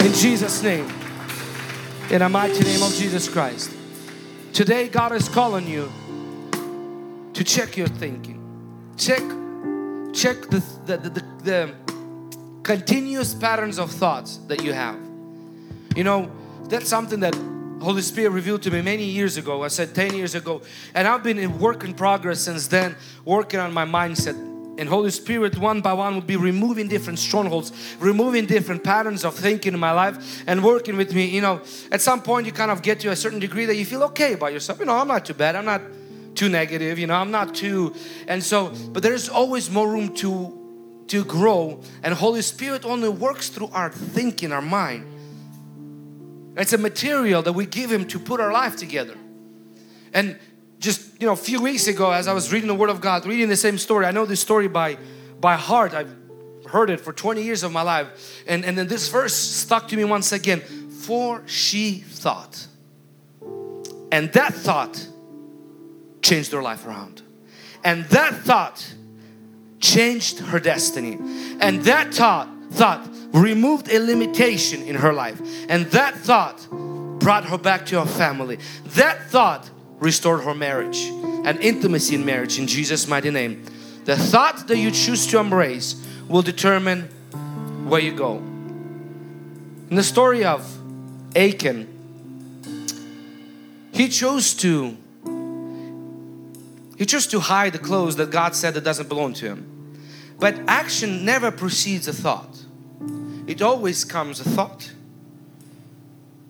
[0.00, 0.88] In Jesus' name.
[2.10, 3.70] In the mighty name of Jesus Christ.
[4.52, 5.90] Today, God is calling you
[7.32, 8.38] to check your thinking.
[8.96, 9.20] Check,
[10.12, 11.74] check the, the, the, the, the
[12.62, 14.98] continuous patterns of thoughts that you have.
[15.96, 16.30] You know,
[16.64, 17.34] that's something that
[17.82, 19.64] Holy Spirit revealed to me many years ago.
[19.64, 20.62] I said 10 years ago.
[20.94, 25.10] And I've been in work in progress since then, working on my mindset and Holy
[25.10, 29.80] Spirit one by one would be removing different strongholds, removing different patterns of thinking in
[29.80, 31.26] my life and working with me.
[31.26, 33.84] You know, at some point you kind of get to a certain degree that you
[33.84, 34.78] feel okay about yourself.
[34.78, 35.56] You know, I'm not too bad.
[35.56, 35.82] I'm not
[36.34, 36.98] too negative.
[36.98, 37.94] You know, I'm not too.
[38.26, 40.58] And so, but there's always more room to
[41.08, 41.82] to grow.
[42.02, 45.11] And Holy Spirit only works through our thinking, our mind.
[46.56, 49.16] It's a material that we give Him to put our life together.
[50.12, 50.38] And
[50.78, 53.24] just you know a few weeks ago as I was reading the Word of God
[53.24, 54.98] reading the same story I know this story by
[55.40, 55.94] by heart.
[55.94, 56.14] I've
[56.66, 58.42] heard it for 20 years of my life.
[58.46, 60.60] And and then this verse stuck to me once again.
[60.60, 62.66] For she thought.
[64.12, 65.08] And that thought
[66.22, 67.22] changed her life around.
[67.82, 68.94] And that thought
[69.80, 71.18] changed her destiny.
[71.60, 75.40] And that thought thought removed a limitation in her life.
[75.68, 78.58] And that thought brought her back to her family.
[78.94, 80.98] That thought restored her marriage
[81.44, 83.64] and intimacy in marriage in Jesus mighty name.
[84.04, 85.94] The thought that you choose to embrace
[86.28, 87.02] will determine
[87.88, 88.38] where you go.
[89.90, 90.66] In the story of
[91.36, 91.92] Achan
[93.92, 94.96] he chose to
[96.96, 99.98] he chose to hide the clothes that God said that doesn't belong to him.
[100.38, 102.51] But action never precedes a thought
[103.52, 104.90] it always comes a thought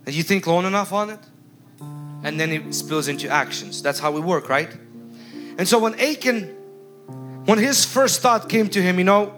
[0.06, 1.18] and you think long enough on it
[2.22, 3.82] and then it spills into actions.
[3.82, 4.70] That's how we work, right?
[5.58, 6.44] And so when Achan,
[7.44, 9.34] when his first thought came to him, you know,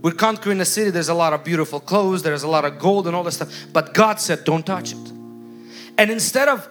[0.00, 3.08] we're conquering the city, there's a lot of beautiful clothes, there's a lot of gold
[3.08, 5.12] and all this stuff, but God said, don't touch it.
[5.98, 6.68] And instead of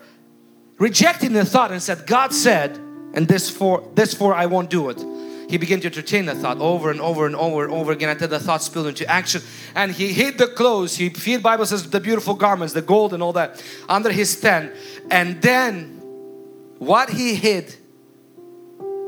[0.77, 2.77] rejecting the thought and said, God said,
[3.13, 5.03] and this for this for I won't do it
[5.49, 8.27] he began to entertain the thought over and over and over and over again until
[8.27, 9.41] the thought spilled into action.
[9.73, 10.95] And he hid the clothes.
[10.95, 14.71] He, the Bible says the beautiful garments, the gold and all that under his tent.
[15.09, 16.01] And then
[16.77, 17.75] what he hid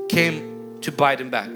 [0.10, 1.56] came to bite him back.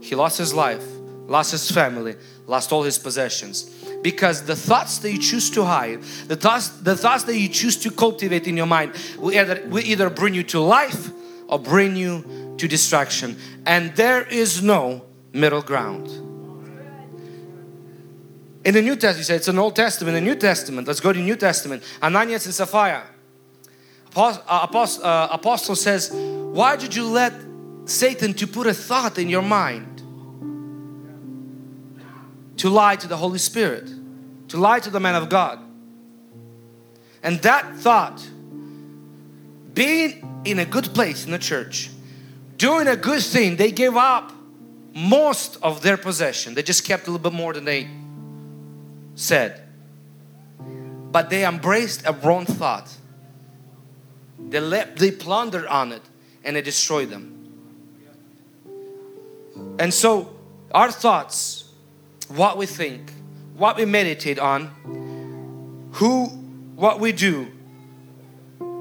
[0.00, 0.84] He lost his life,
[1.26, 2.14] lost his family,
[2.46, 3.64] lost all his possessions.
[4.00, 7.76] Because the thoughts that you choose to hide, the thoughts, the thoughts that you choose
[7.78, 11.10] to cultivate in your mind will either, will either bring you to life
[11.54, 16.08] or bring you to distraction and there is no middle ground.
[18.64, 21.20] In the New Testament, say it's an Old Testament, the New Testament, let's go to
[21.20, 23.04] New Testament, Ananias and Sapphira.
[24.16, 27.32] Uh, uh, Apostle says, why did you let
[27.84, 30.02] Satan to put a thought in your mind?
[32.56, 33.88] To lie to the Holy Spirit,
[34.48, 35.60] to lie to the man of God.
[37.22, 38.26] And that thought,
[39.74, 41.90] being in a good place in the church,
[42.56, 44.32] doing a good thing, they gave up
[44.94, 46.54] most of their possession.
[46.54, 47.88] They just kept a little bit more than they
[49.16, 49.62] said.
[50.58, 52.88] But they embraced a wrong thought.
[54.38, 56.02] They, let, they plundered on it
[56.44, 57.32] and it destroyed them.
[59.78, 60.36] And so
[60.72, 61.64] our thoughts,
[62.28, 63.12] what we think,
[63.56, 66.26] what we meditate on, who,
[66.76, 67.53] what we do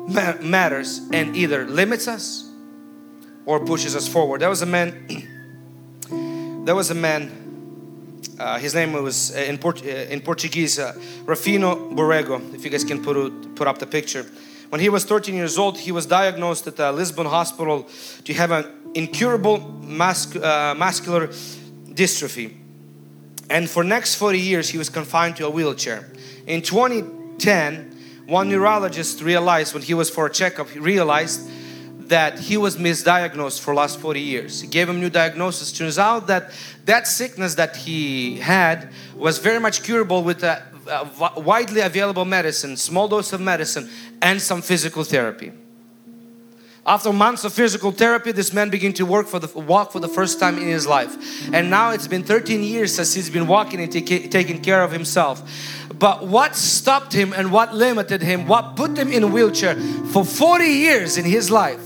[0.08, 2.50] matters and either limits us
[3.46, 4.42] or pushes us forward.
[4.42, 5.06] There was a man,
[6.66, 10.94] there was a man, uh, his name was uh, in, Port uh, in Portuguese, uh,
[11.26, 14.26] Rufino Borrego, if you guys can put, put up the picture.
[14.70, 17.88] When he was 13 years old, he was diagnosed at the Lisbon hospital
[18.24, 19.58] to have an incurable
[20.02, 22.58] uh, muscular dystrophy.
[23.50, 26.12] And for next 40 years, he was confined to a wheelchair.
[26.48, 27.93] In 2010,
[28.34, 31.40] one neurologist realized when he was for a checkup, he realized
[32.10, 34.60] that he was misdiagnosed for last 40 years.
[34.60, 35.72] He gave him new diagnosis.
[35.72, 36.52] Turns out that
[36.86, 42.76] that sickness that he had was very much curable with a, a widely available medicine,
[42.76, 43.90] small dose of medicine
[44.22, 45.54] and some physical therapy.
[46.86, 50.10] After months of physical therapy, this man began to work for the walk for the
[50.10, 51.16] first time in his life.
[51.54, 55.42] And now it's been 13 years since he's been walking and taking care of himself.
[55.98, 59.76] But what stopped him and what limited him, what put him in a wheelchair
[60.12, 61.82] for 40 years in his life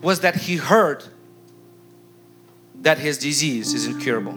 [0.00, 1.02] was that he heard
[2.82, 4.34] that his disease is incurable.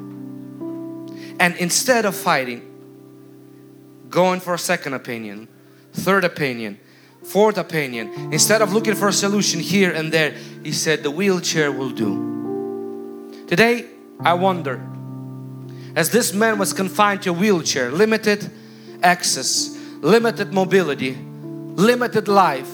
[1.40, 2.70] And instead of fighting,
[4.10, 5.48] going for a second opinion,
[5.94, 6.80] third opinion,
[7.24, 10.32] fourth opinion, instead of looking for a solution here and there,
[10.64, 13.46] he said, The wheelchair will do.
[13.48, 13.86] Today,
[14.20, 14.82] I wonder,
[15.96, 18.50] as this man was confined to a wheelchair, limited
[19.02, 22.72] access, limited mobility, limited life,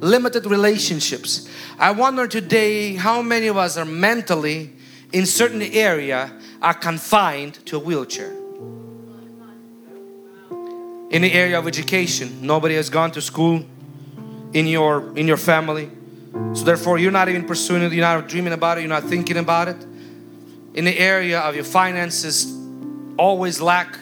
[0.00, 1.48] limited relationships.
[1.78, 4.72] I wonder today how many of us are mentally
[5.12, 6.32] in certain area
[6.62, 8.32] are confined to a wheelchair.
[11.10, 13.64] In the area of education, nobody has gone to school
[14.52, 15.90] in your in your family.
[16.54, 19.36] So therefore you're not even pursuing it, you're not dreaming about it, you're not thinking
[19.36, 19.86] about it.
[20.74, 22.56] in the area of your finances,
[23.18, 23.98] always lack,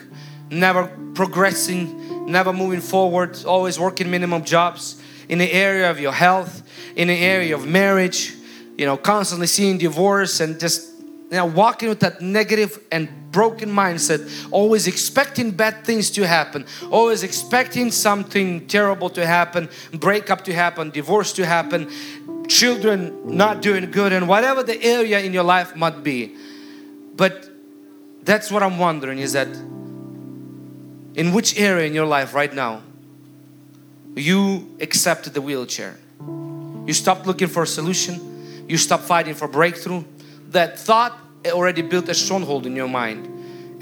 [0.49, 6.63] never progressing, never moving forward, always working minimum jobs, in the area of your health,
[6.95, 8.33] in the area of marriage,
[8.77, 10.88] you know, constantly seeing divorce and just
[11.37, 17.23] know walking with that negative and broken mindset, always expecting bad things to happen, always
[17.23, 21.89] expecting something terrible to happen, breakup to happen, divorce to happen,
[22.47, 26.35] children not doing good, and whatever the area in your life might be.
[27.15, 27.49] But
[28.23, 29.47] that's what I'm wondering is that
[31.15, 32.81] in which area in your life right now
[34.15, 35.97] you accepted the wheelchair?
[36.85, 40.03] You stopped looking for a solution, you stopped fighting for breakthrough.
[40.49, 43.27] That thought already built a stronghold in your mind,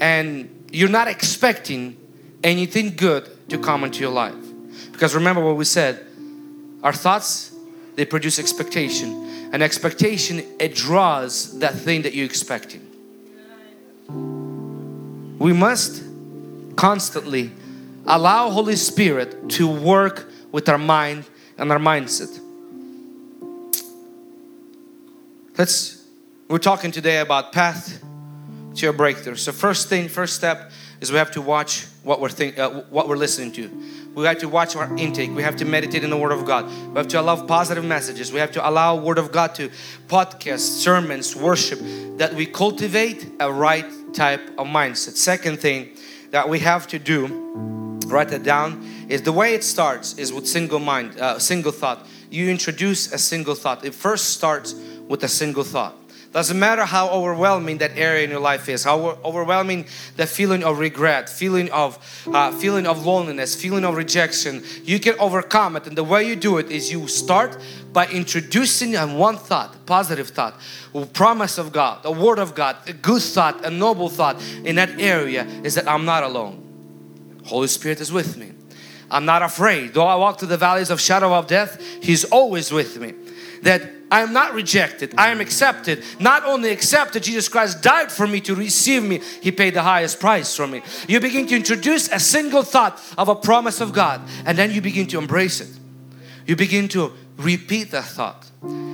[0.00, 1.96] and you're not expecting
[2.44, 4.34] anything good to come into your life.
[4.92, 6.04] Because remember what we said
[6.82, 7.52] our thoughts
[7.96, 12.84] they produce expectation, and expectation it draws that thing that you're expecting.
[15.38, 16.04] We must
[16.76, 17.50] constantly
[18.06, 21.24] allow Holy Spirit to work with our mind
[21.56, 22.40] and our mindset.
[25.56, 25.97] Let's
[26.48, 28.02] we're talking today about path
[28.74, 29.34] to your breakthrough.
[29.34, 33.06] So first thing, first step is we have to watch what we're think, uh, what
[33.06, 33.70] we're listening to.
[34.14, 35.30] We have to watch our intake.
[35.30, 36.66] We have to meditate in the Word of God.
[36.88, 38.32] We have to allow positive messages.
[38.32, 39.68] We have to allow Word of God to
[40.06, 41.80] podcasts, sermons, worship
[42.16, 45.16] that we cultivate a right type of mindset.
[45.16, 45.90] Second thing
[46.30, 47.26] that we have to do,
[48.06, 52.06] write that down, is the way it starts is with single mind, uh, single thought.
[52.30, 53.84] You introduce a single thought.
[53.84, 54.74] It first starts
[55.08, 55.97] with a single thought.
[56.32, 60.78] Doesn't matter how overwhelming that area in your life is, how overwhelming the feeling of
[60.78, 64.62] regret, feeling of uh, feeling of loneliness, feeling of rejection.
[64.84, 67.56] You can overcome it, and the way you do it is you start
[67.94, 70.54] by introducing one thought, positive thought,
[71.14, 75.00] promise of God, a word of God, a good thought, a noble thought in that
[75.00, 77.40] area is that I'm not alone.
[77.46, 78.52] Holy Spirit is with me.
[79.10, 79.94] I'm not afraid.
[79.94, 83.14] Though I walk through the valleys of shadow of death, He's always with me.
[83.62, 85.14] That I am not rejected.
[85.18, 86.02] I am accepted.
[86.18, 89.20] Not only accepted, Jesus Christ died for me to receive me.
[89.42, 90.82] He paid the highest price for me.
[91.06, 94.80] You begin to introduce a single thought of a promise of God and then you
[94.80, 95.68] begin to embrace it.
[96.46, 98.50] You begin to repeat that thought.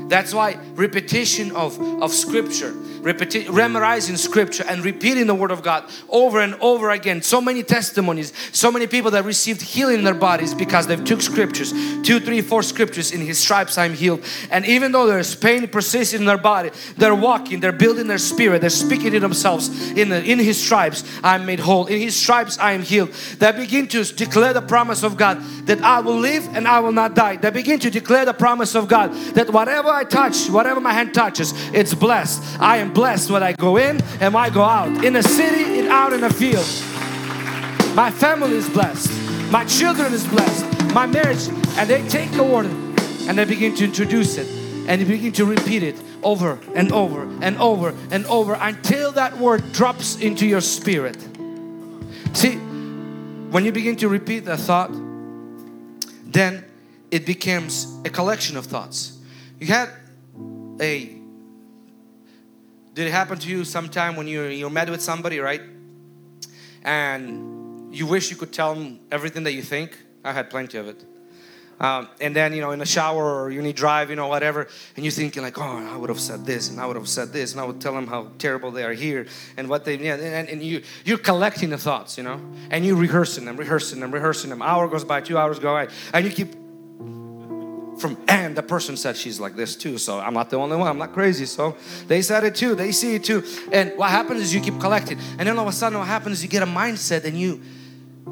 [0.08, 2.74] That's why repetition of, of scripture,
[3.04, 7.20] repeti- memorizing scripture and repeating the word of God over and over again.
[7.22, 11.20] So many testimonies, so many people that received healing in their bodies because they've took
[11.20, 14.24] scriptures, two, three, four scriptures, in his stripes I'm healed.
[14.50, 18.62] And even though there's pain persisting in their body, they're walking, they're building their spirit,
[18.62, 22.58] they're speaking to themselves in, the, in his stripes I'm made whole, in his stripes
[22.58, 23.10] I am healed.
[23.38, 26.92] They begin to declare the promise of God that I will live and I will
[26.92, 27.36] not die.
[27.36, 31.12] They begin to declare the promise of God that whatever I touch, whatever my hand
[31.12, 32.42] touches, it's blessed.
[32.60, 35.04] I am blessed when I go in and I go out.
[35.04, 36.66] In the city and out in the field.
[37.94, 39.10] My family is blessed.
[39.50, 40.94] My children is blessed.
[40.94, 41.48] My marriage.
[41.76, 44.48] And they take the word and they begin to introduce it.
[44.88, 49.36] And they begin to repeat it over and over and over and over until that
[49.38, 51.16] word drops into your spirit.
[52.32, 54.90] See, when you begin to repeat that thought,
[56.24, 56.64] then
[57.10, 59.18] it becomes a collection of thoughts.
[59.60, 59.88] You had
[60.80, 61.23] a
[62.94, 65.62] did it happen to you sometime when you're you're met with somebody, right?
[66.84, 69.98] And you wish you could tell them everything that you think.
[70.24, 71.04] I had plenty of it.
[71.80, 74.68] Um, and then you know in the shower or you need drive you know whatever
[74.94, 77.32] and you're thinking like oh I would have said this and I would have said
[77.32, 79.26] this and I would tell them how terrible they are here
[79.56, 82.40] and what they yeah and, and you you're collecting the thoughts you know
[82.70, 85.88] and you're rehearsing them rehearsing them rehearsing them hour goes by two hours go by
[86.12, 86.54] and you keep
[87.98, 90.88] from and the person said she's like this too so i'm not the only one
[90.88, 91.46] i'm not crazy.
[91.46, 91.76] So
[92.08, 93.42] they said it too they see it too.
[93.72, 95.18] And what happens is you keep collecting.
[95.38, 97.60] And then all of a sudden what happens is you get a mindset and you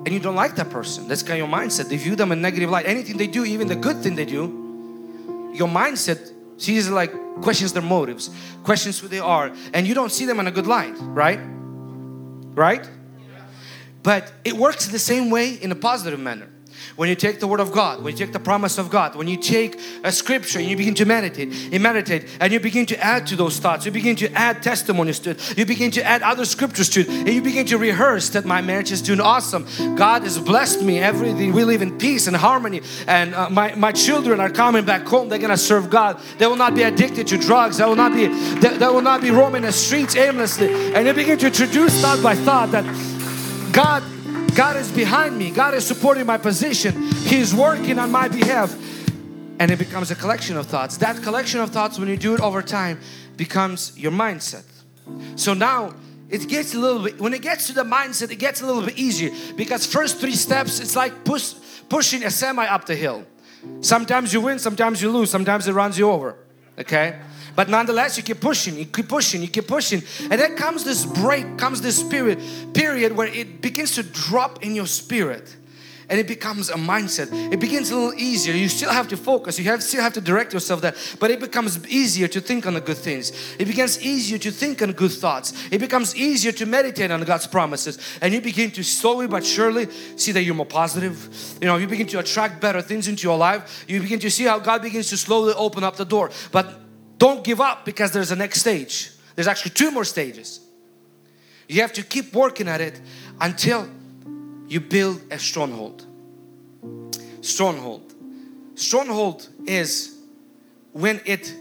[0.04, 1.06] and you don't like that person.
[1.06, 1.88] That's kind of your mindset.
[1.88, 2.86] They view them in a negative light.
[2.86, 4.58] Anything they do even the good thing they do
[5.54, 8.30] your mindset sees like questions their motives
[8.64, 11.40] questions who they are and you don't see them in a good light right?
[12.54, 12.88] Right?
[14.02, 16.48] But it works the same way in a positive manner
[16.96, 19.28] when you take the word of God, when you take the promise of God, when
[19.28, 22.98] you take a scripture and you begin to meditate, you meditate and you begin to
[22.98, 26.22] add to those thoughts, you begin to add testimonies to it, you begin to add
[26.22, 29.66] other scriptures to it, and you begin to rehearse that my marriage is doing awesome.
[29.96, 31.52] God has blessed me, everything.
[31.52, 35.28] We live in peace and harmony, and uh, my, my children are coming back home.
[35.28, 36.20] They're gonna serve God.
[36.38, 37.78] They will not be addicted to drugs.
[37.78, 40.94] They will not be they, they will not be roaming the streets aimlessly.
[40.94, 42.84] And you begin to introduce thought by thought that
[43.72, 44.02] God
[44.54, 45.50] God is behind me.
[45.50, 46.92] God is supporting my position.
[47.24, 48.76] He's working on my behalf.
[49.58, 50.98] And it becomes a collection of thoughts.
[50.98, 53.00] That collection of thoughts, when you do it over time,
[53.36, 54.64] becomes your mindset.
[55.36, 55.94] So now
[56.28, 58.82] it gets a little bit, when it gets to the mindset, it gets a little
[58.82, 61.54] bit easier because first three steps, it's like push,
[61.88, 63.24] pushing a semi up the hill.
[63.80, 66.36] Sometimes you win, sometimes you lose, sometimes it runs you over.
[66.78, 67.18] Okay?
[67.54, 70.02] But nonetheless, you keep pushing, you keep pushing, you keep pushing.
[70.30, 72.38] And then comes this break, comes this spirit
[72.74, 75.56] period where it begins to drop in your spirit
[76.12, 77.32] and it becomes a mindset.
[77.52, 78.54] It begins a little easier.
[78.54, 79.58] You still have to focus.
[79.58, 82.74] You have, still have to direct yourself there, but it becomes easier to think on
[82.74, 83.32] the good things.
[83.58, 85.54] It becomes easier to think on good thoughts.
[85.70, 89.88] It becomes easier to meditate on God's promises, and you begin to slowly but surely
[90.16, 91.56] see that you're more positive.
[91.62, 93.86] You know, you begin to attract better things into your life.
[93.88, 96.30] You begin to see how God begins to slowly open up the door.
[96.50, 96.78] But
[97.22, 99.12] don't give up because there's a next stage.
[99.36, 100.58] There's actually two more stages.
[101.68, 103.00] You have to keep working at it
[103.40, 103.88] until
[104.66, 106.04] you build a stronghold.
[107.40, 108.12] Stronghold.
[108.74, 110.18] Stronghold is
[110.90, 111.54] when it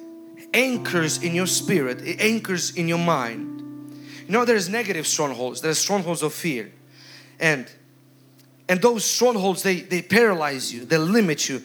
[0.51, 3.93] anchors in your spirit, it anchors in your mind.
[4.25, 6.71] You know, there's negative strongholds, there's strongholds of fear.
[7.39, 7.71] And
[8.67, 11.61] and those strongholds they they paralyze you, they limit you.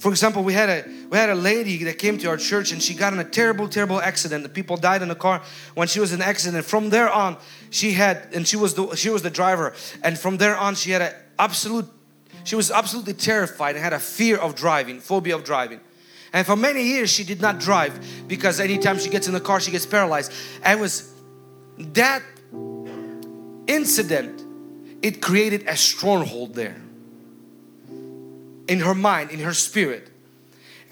[0.00, 2.82] For example, we had a we had a lady that came to our church and
[2.82, 4.42] she got in a terrible, terrible accident.
[4.42, 5.42] The people died in the car
[5.74, 6.64] when she was in the accident.
[6.64, 7.36] From there on,
[7.68, 9.74] she had and she was the she was the driver.
[10.02, 11.86] And from there on, she had an absolute
[12.44, 15.80] she was absolutely terrified and had a fear of driving, phobia of driving.
[16.32, 19.60] And for many years, she did not drive because anytime she gets in the car,
[19.60, 20.32] she gets paralyzed.
[20.62, 21.12] And was
[21.76, 22.22] that
[23.66, 24.42] incident,
[25.02, 26.80] it created a stronghold there
[28.70, 30.08] in her mind, in her spirit.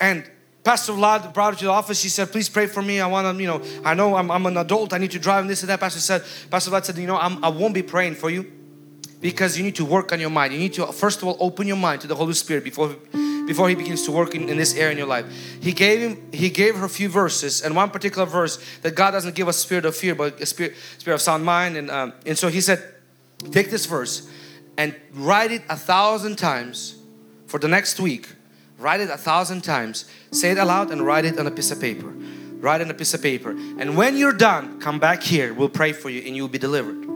[0.01, 0.29] And
[0.65, 2.01] Pastor Vlad brought her to the office.
[2.01, 3.01] She said, please pray for me.
[3.01, 4.93] I want to, you know, I know I'm, I'm, an adult.
[4.93, 5.79] I need to drive and this and that.
[5.79, 8.51] Pastor said, Pastor Vlad said, you know, I'm, I won't be praying for you
[9.21, 10.53] because you need to work on your mind.
[10.53, 12.97] You need to, first of all, open your mind to the Holy Spirit before,
[13.47, 15.25] before He begins to work in, in this area in your life.
[15.61, 19.13] He gave him, He gave her a few verses and one particular verse that God
[19.13, 21.77] doesn't give us spirit of fear, but a spirit, spirit of sound mind.
[21.77, 22.83] And, um, and so He said,
[23.53, 24.29] take this verse
[24.77, 26.98] and write it a thousand times
[27.49, 28.29] for the next week,
[28.79, 30.05] write it a thousand times.
[30.31, 32.13] Say it aloud and write it on a piece of paper.
[32.61, 33.51] Write on a piece of paper.
[33.51, 35.55] And when you're done, come back here.
[35.55, 37.07] We'll pray for you and you'll be delivered.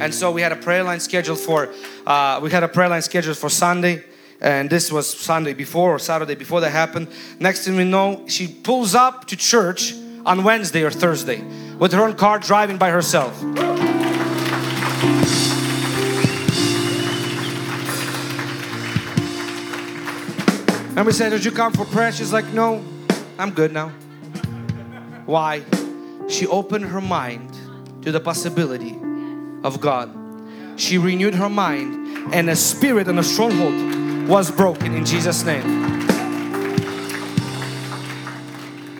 [0.00, 1.72] And so we had a prayer line scheduled for,
[2.06, 4.04] uh, we had a prayer line scheduled for Sunday.
[4.40, 7.08] And this was Sunday before or Saturday before that happened.
[7.38, 9.94] Next thing we know, she pulls up to church
[10.26, 11.40] on Wednesday or Thursday
[11.78, 13.40] with her own car driving by herself.
[21.02, 22.12] And we said, Did you come for prayer?
[22.12, 22.80] She's like, No,
[23.36, 23.88] I'm good now.
[25.26, 25.64] Why?
[26.28, 27.52] She opened her mind
[28.02, 28.96] to the possibility
[29.64, 30.14] of God.
[30.76, 35.64] She renewed her mind, and a spirit and a stronghold was broken in Jesus' name.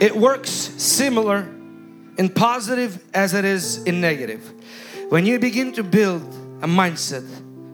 [0.00, 1.48] It works similar
[2.18, 4.52] in positive as it is in negative.
[5.08, 6.22] When you begin to build
[6.62, 7.22] a mindset,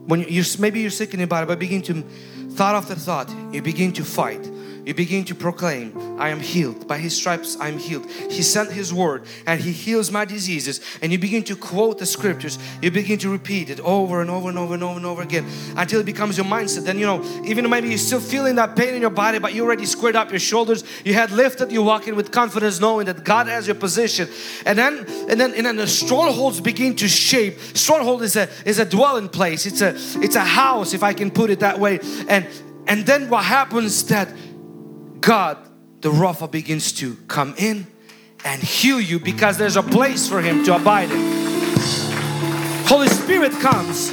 [0.06, 2.04] when you maybe you're sick in your body, but begin to
[2.50, 4.44] thought after thought, you begin to fight.
[4.88, 6.88] You begin to proclaim, I am healed.
[6.88, 8.10] By His stripes, I am healed.
[8.30, 10.80] He sent His word and He heals my diseases.
[11.02, 12.58] And you begin to quote the scriptures.
[12.80, 15.44] You begin to repeat it over and over and over and over and over again
[15.76, 16.86] until it becomes your mindset.
[16.86, 19.62] Then, you know, even maybe you're still feeling that pain in your body, but you
[19.62, 20.84] already squared up your shoulders.
[21.04, 24.26] You had lifted, you walk in with confidence, knowing that God has your position.
[24.64, 27.60] And then, and then, and then the strongholds begin to shape.
[27.74, 29.66] Stronghold is a is a dwelling place.
[29.66, 32.00] It's a it's a house, if I can put it that way.
[32.26, 32.46] And
[32.88, 34.32] and then what happens that
[35.20, 35.58] God,
[36.00, 37.86] the Rapha, begins to come in
[38.44, 41.38] and heal you because there's a place for Him to abide in.
[42.86, 44.12] Holy Spirit comes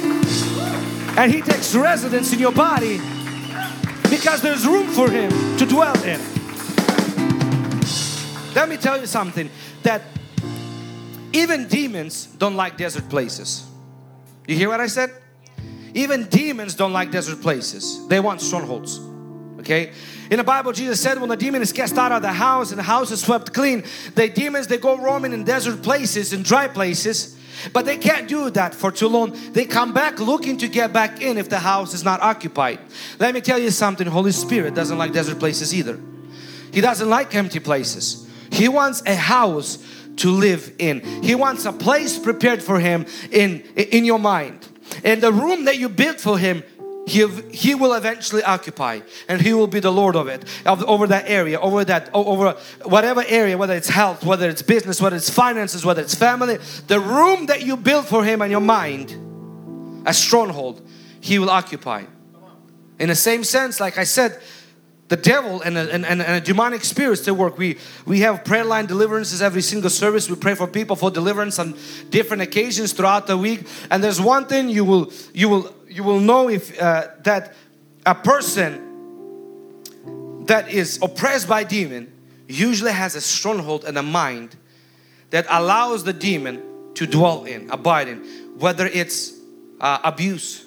[1.16, 2.98] and He takes residence in your body
[4.10, 6.20] because there's room for Him to dwell in.
[8.54, 9.50] Let me tell you something
[9.82, 10.02] that
[11.32, 13.66] even demons don't like desert places.
[14.46, 15.10] You hear what I said?
[15.92, 18.06] Even demons don't like desert places.
[18.08, 18.98] They want strongholds.
[19.60, 19.92] Okay?
[20.30, 22.78] In the Bible, Jesus said when the demon is cast out of the house and
[22.78, 26.66] the house is swept clean, the demons they go roaming in desert places, in dry
[26.66, 27.36] places,
[27.72, 29.36] but they can't do that for too long.
[29.52, 32.80] They come back looking to get back in if the house is not occupied.
[33.18, 35.98] Let me tell you something, Holy Spirit doesn't like desert places either.
[36.72, 38.28] He doesn't like empty places.
[38.50, 39.78] He wants a house
[40.16, 41.00] to live in.
[41.22, 44.66] He wants a place prepared for him in in your mind.
[45.04, 46.62] And the room that you built for him
[47.06, 51.06] he, he will eventually occupy and he will be the lord of it of, over
[51.06, 52.50] that area over that over
[52.84, 56.98] whatever area whether it's health whether it's business whether it's finances whether it's family the
[56.98, 60.86] room that you build for him and your mind a stronghold
[61.20, 62.04] he will occupy.
[62.98, 64.40] In the same sense like i said
[65.08, 67.58] the devil and a, and, and, a demonic spirits to work.
[67.58, 70.28] We we have prayer line deliverances every single service.
[70.28, 71.76] We pray for people for deliverance on
[72.10, 73.66] different occasions throughout the week.
[73.90, 77.54] And there's one thing you will you will you will know if uh, that
[78.04, 78.82] a person
[80.46, 82.12] that is oppressed by demon
[82.48, 84.56] usually has a stronghold and a mind
[85.30, 86.62] that allows the demon
[86.94, 88.18] to dwell in, abide in,
[88.58, 89.32] whether it's
[89.80, 90.64] uh, abuse,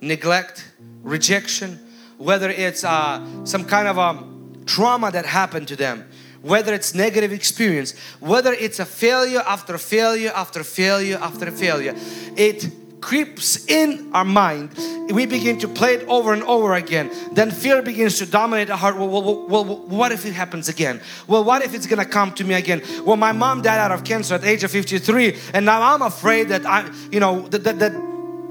[0.00, 0.72] neglect,
[1.02, 1.78] rejection,
[2.18, 6.04] whether it's uh, some kind of um, trauma that happened to them,
[6.42, 11.94] whether it's negative experience, whether it's a failure after failure after failure after failure,
[12.36, 14.70] it creeps in our mind.
[15.10, 17.10] We begin to play it over and over again.
[17.32, 18.96] Then fear begins to dominate our heart.
[18.96, 21.00] Well, well, well, well, what if it happens again?
[21.26, 22.82] Well, what if it's gonna come to me again?
[23.04, 26.02] Well, my mom died out of cancer at the age of 53, and now I'm
[26.02, 27.92] afraid that I, you know, that, that, that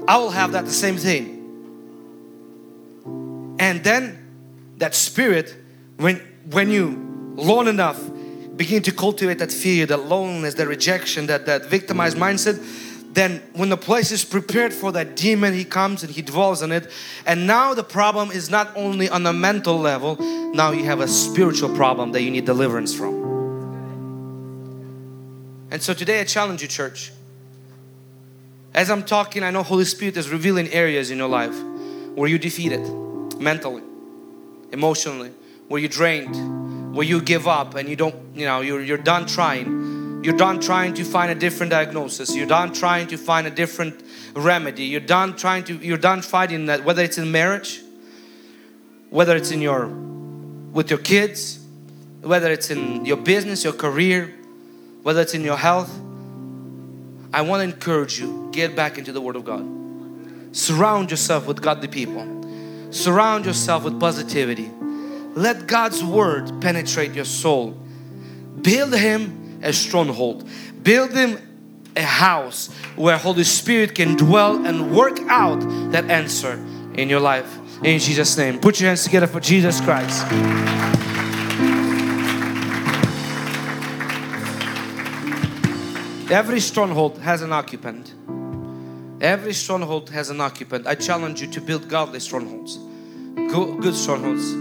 [0.08, 1.37] I will have that the same thing.
[3.58, 5.54] And then that spirit,
[5.96, 6.16] when
[6.50, 8.00] when you long enough
[8.56, 12.60] begin to cultivate that fear, that loneliness, that rejection, that, that victimized mindset,
[13.14, 16.72] then when the place is prepared for that demon, he comes and he dwells on
[16.72, 16.90] it.
[17.24, 20.16] And now the problem is not only on the mental level,
[20.52, 23.14] now you have a spiritual problem that you need deliverance from.
[25.70, 27.12] And so today I challenge you, church.
[28.74, 31.56] As I'm talking, I know Holy Spirit is revealing areas in your life
[32.14, 32.84] where you defeated
[33.38, 33.82] mentally,
[34.72, 35.32] emotionally,
[35.68, 39.26] where you drained, where you give up and you don't, you know, you're, you're done
[39.26, 40.22] trying.
[40.24, 42.34] You're done trying to find a different diagnosis.
[42.34, 44.02] You're done trying to find a different
[44.34, 44.84] remedy.
[44.84, 47.80] You're done trying to, you're done fighting that, whether it's in marriage,
[49.10, 51.60] whether it's in your, with your kids,
[52.22, 54.34] whether it's in your business, your career,
[55.02, 55.90] whether it's in your health.
[57.32, 59.64] I want to encourage you, get back into the Word of God.
[60.56, 62.37] Surround yourself with godly people.
[62.90, 64.70] Surround yourself with positivity.
[65.34, 67.76] Let God's Word penetrate your soul.
[68.62, 70.48] Build Him a stronghold.
[70.82, 71.38] Build Him
[71.96, 75.60] a house where Holy Spirit can dwell and work out
[75.92, 76.52] that answer
[76.94, 77.58] in your life.
[77.82, 78.58] In Jesus' name.
[78.58, 80.26] Put your hands together for Jesus Christ.
[86.30, 88.12] Every stronghold has an occupant.
[89.20, 90.86] Every stronghold has an occupant.
[90.86, 92.78] I challenge you to build godly strongholds,
[93.34, 94.54] good strongholds.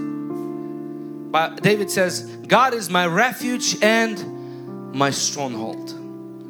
[1.31, 5.93] But David says, God is my refuge and my stronghold.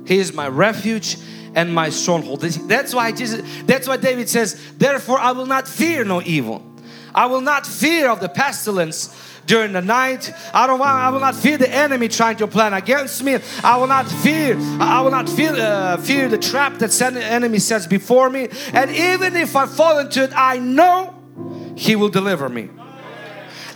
[0.07, 1.17] He is my refuge
[1.55, 2.41] and my stronghold.
[2.41, 6.63] That's why Jesus, that's why David says, therefore I will not fear no evil.
[7.13, 9.13] I will not fear of the pestilence
[9.47, 10.31] during the night.
[10.53, 13.37] I don't want, I will not fear the enemy trying to plan against me.
[13.63, 17.59] I will not fear, I will not fear, uh, fear the trap that the enemy
[17.59, 18.49] sets before me.
[18.73, 21.15] And even if I fall into it, I know
[21.75, 22.69] He will deliver me.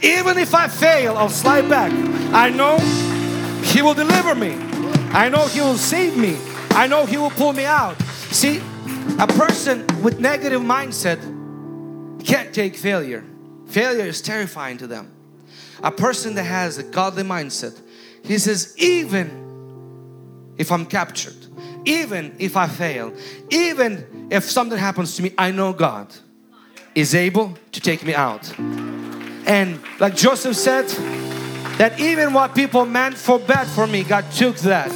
[0.03, 1.91] Even if I fail, I'll slide back.
[2.33, 2.77] I know
[3.63, 4.57] He will deliver me.
[5.13, 6.37] I know He will save me.
[6.71, 7.99] I know He will pull me out.
[8.31, 8.61] See,
[9.19, 11.19] a person with negative mindset
[12.25, 13.23] can't take failure.
[13.67, 15.20] Failure is terrifying to them
[15.83, 17.79] a person that has a godly mindset,
[18.23, 21.35] he says, even if I'm captured,
[21.85, 23.13] even if I fail,
[23.49, 26.13] even if something happens to me, I know God
[26.93, 28.57] is able to take me out.
[28.59, 30.87] And like Joseph said,
[31.77, 34.91] that even what people meant for bad for me, God took that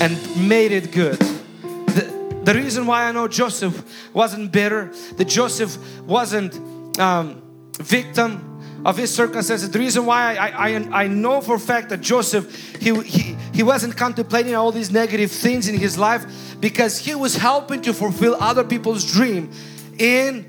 [0.00, 1.18] and made it good.
[1.18, 3.82] The, the reason why I know Joseph
[4.12, 6.54] wasn't bitter, that Joseph wasn't
[6.98, 7.40] um,
[7.78, 9.70] victim, of his circumstances.
[9.70, 13.96] The reason why I, I, I know for fact that Joseph, he, he, he wasn't
[13.96, 16.24] contemplating all these negative things in his life
[16.60, 19.50] because he was helping to fulfill other people's dream
[19.98, 20.46] in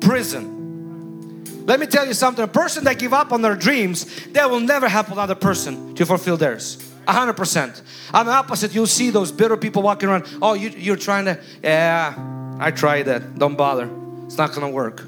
[0.00, 1.64] prison.
[1.66, 4.60] Let me tell you something, a person that give up on their dreams, they will
[4.60, 6.86] never help another person to fulfill theirs.
[7.06, 7.82] A hundred percent.
[8.12, 10.26] On the opposite, you'll see those bitter people walking around.
[10.42, 12.14] Oh, you, you're trying to, yeah,
[12.58, 13.38] I tried that.
[13.38, 13.88] Don't bother.
[14.26, 15.06] It's not gonna work.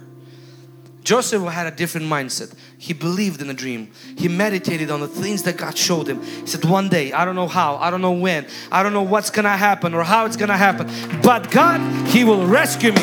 [1.05, 2.55] Joseph had a different mindset.
[2.79, 3.91] He believed in a dream.
[4.17, 6.23] He meditated on the things that God showed him.
[6.23, 9.03] He said, One day, I don't know how, I don't know when, I don't know
[9.03, 10.89] what's gonna happen or how it's gonna happen,
[11.23, 13.03] but God, He will rescue me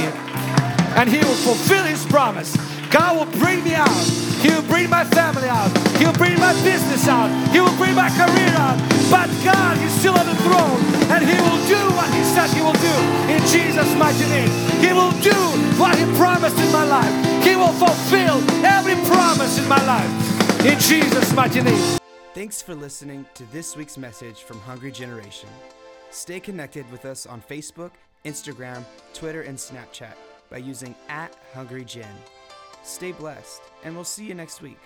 [0.95, 2.55] and He will fulfill His promise.
[2.89, 4.28] God will bring me out.
[4.41, 5.69] He will bring my family out.
[5.97, 7.27] He will bring my business out.
[7.51, 8.79] He will bring my career out.
[9.11, 10.79] But God is still on the throne
[11.11, 12.95] and He will do what He said He will do
[13.27, 14.49] in Jesus' mighty name.
[14.79, 15.35] He will do
[15.75, 17.13] what He promised in my life.
[17.43, 21.99] He will fulfill every promise in my life in Jesus' mighty name.
[22.33, 25.49] Thanks for listening to this week's message from Hungry Generation.
[26.11, 27.91] Stay connected with us on Facebook,
[28.23, 30.13] Instagram, Twitter, and Snapchat
[30.49, 32.07] by using at Hungry Gen.
[32.83, 34.79] Stay blessed, and we'll see you next week.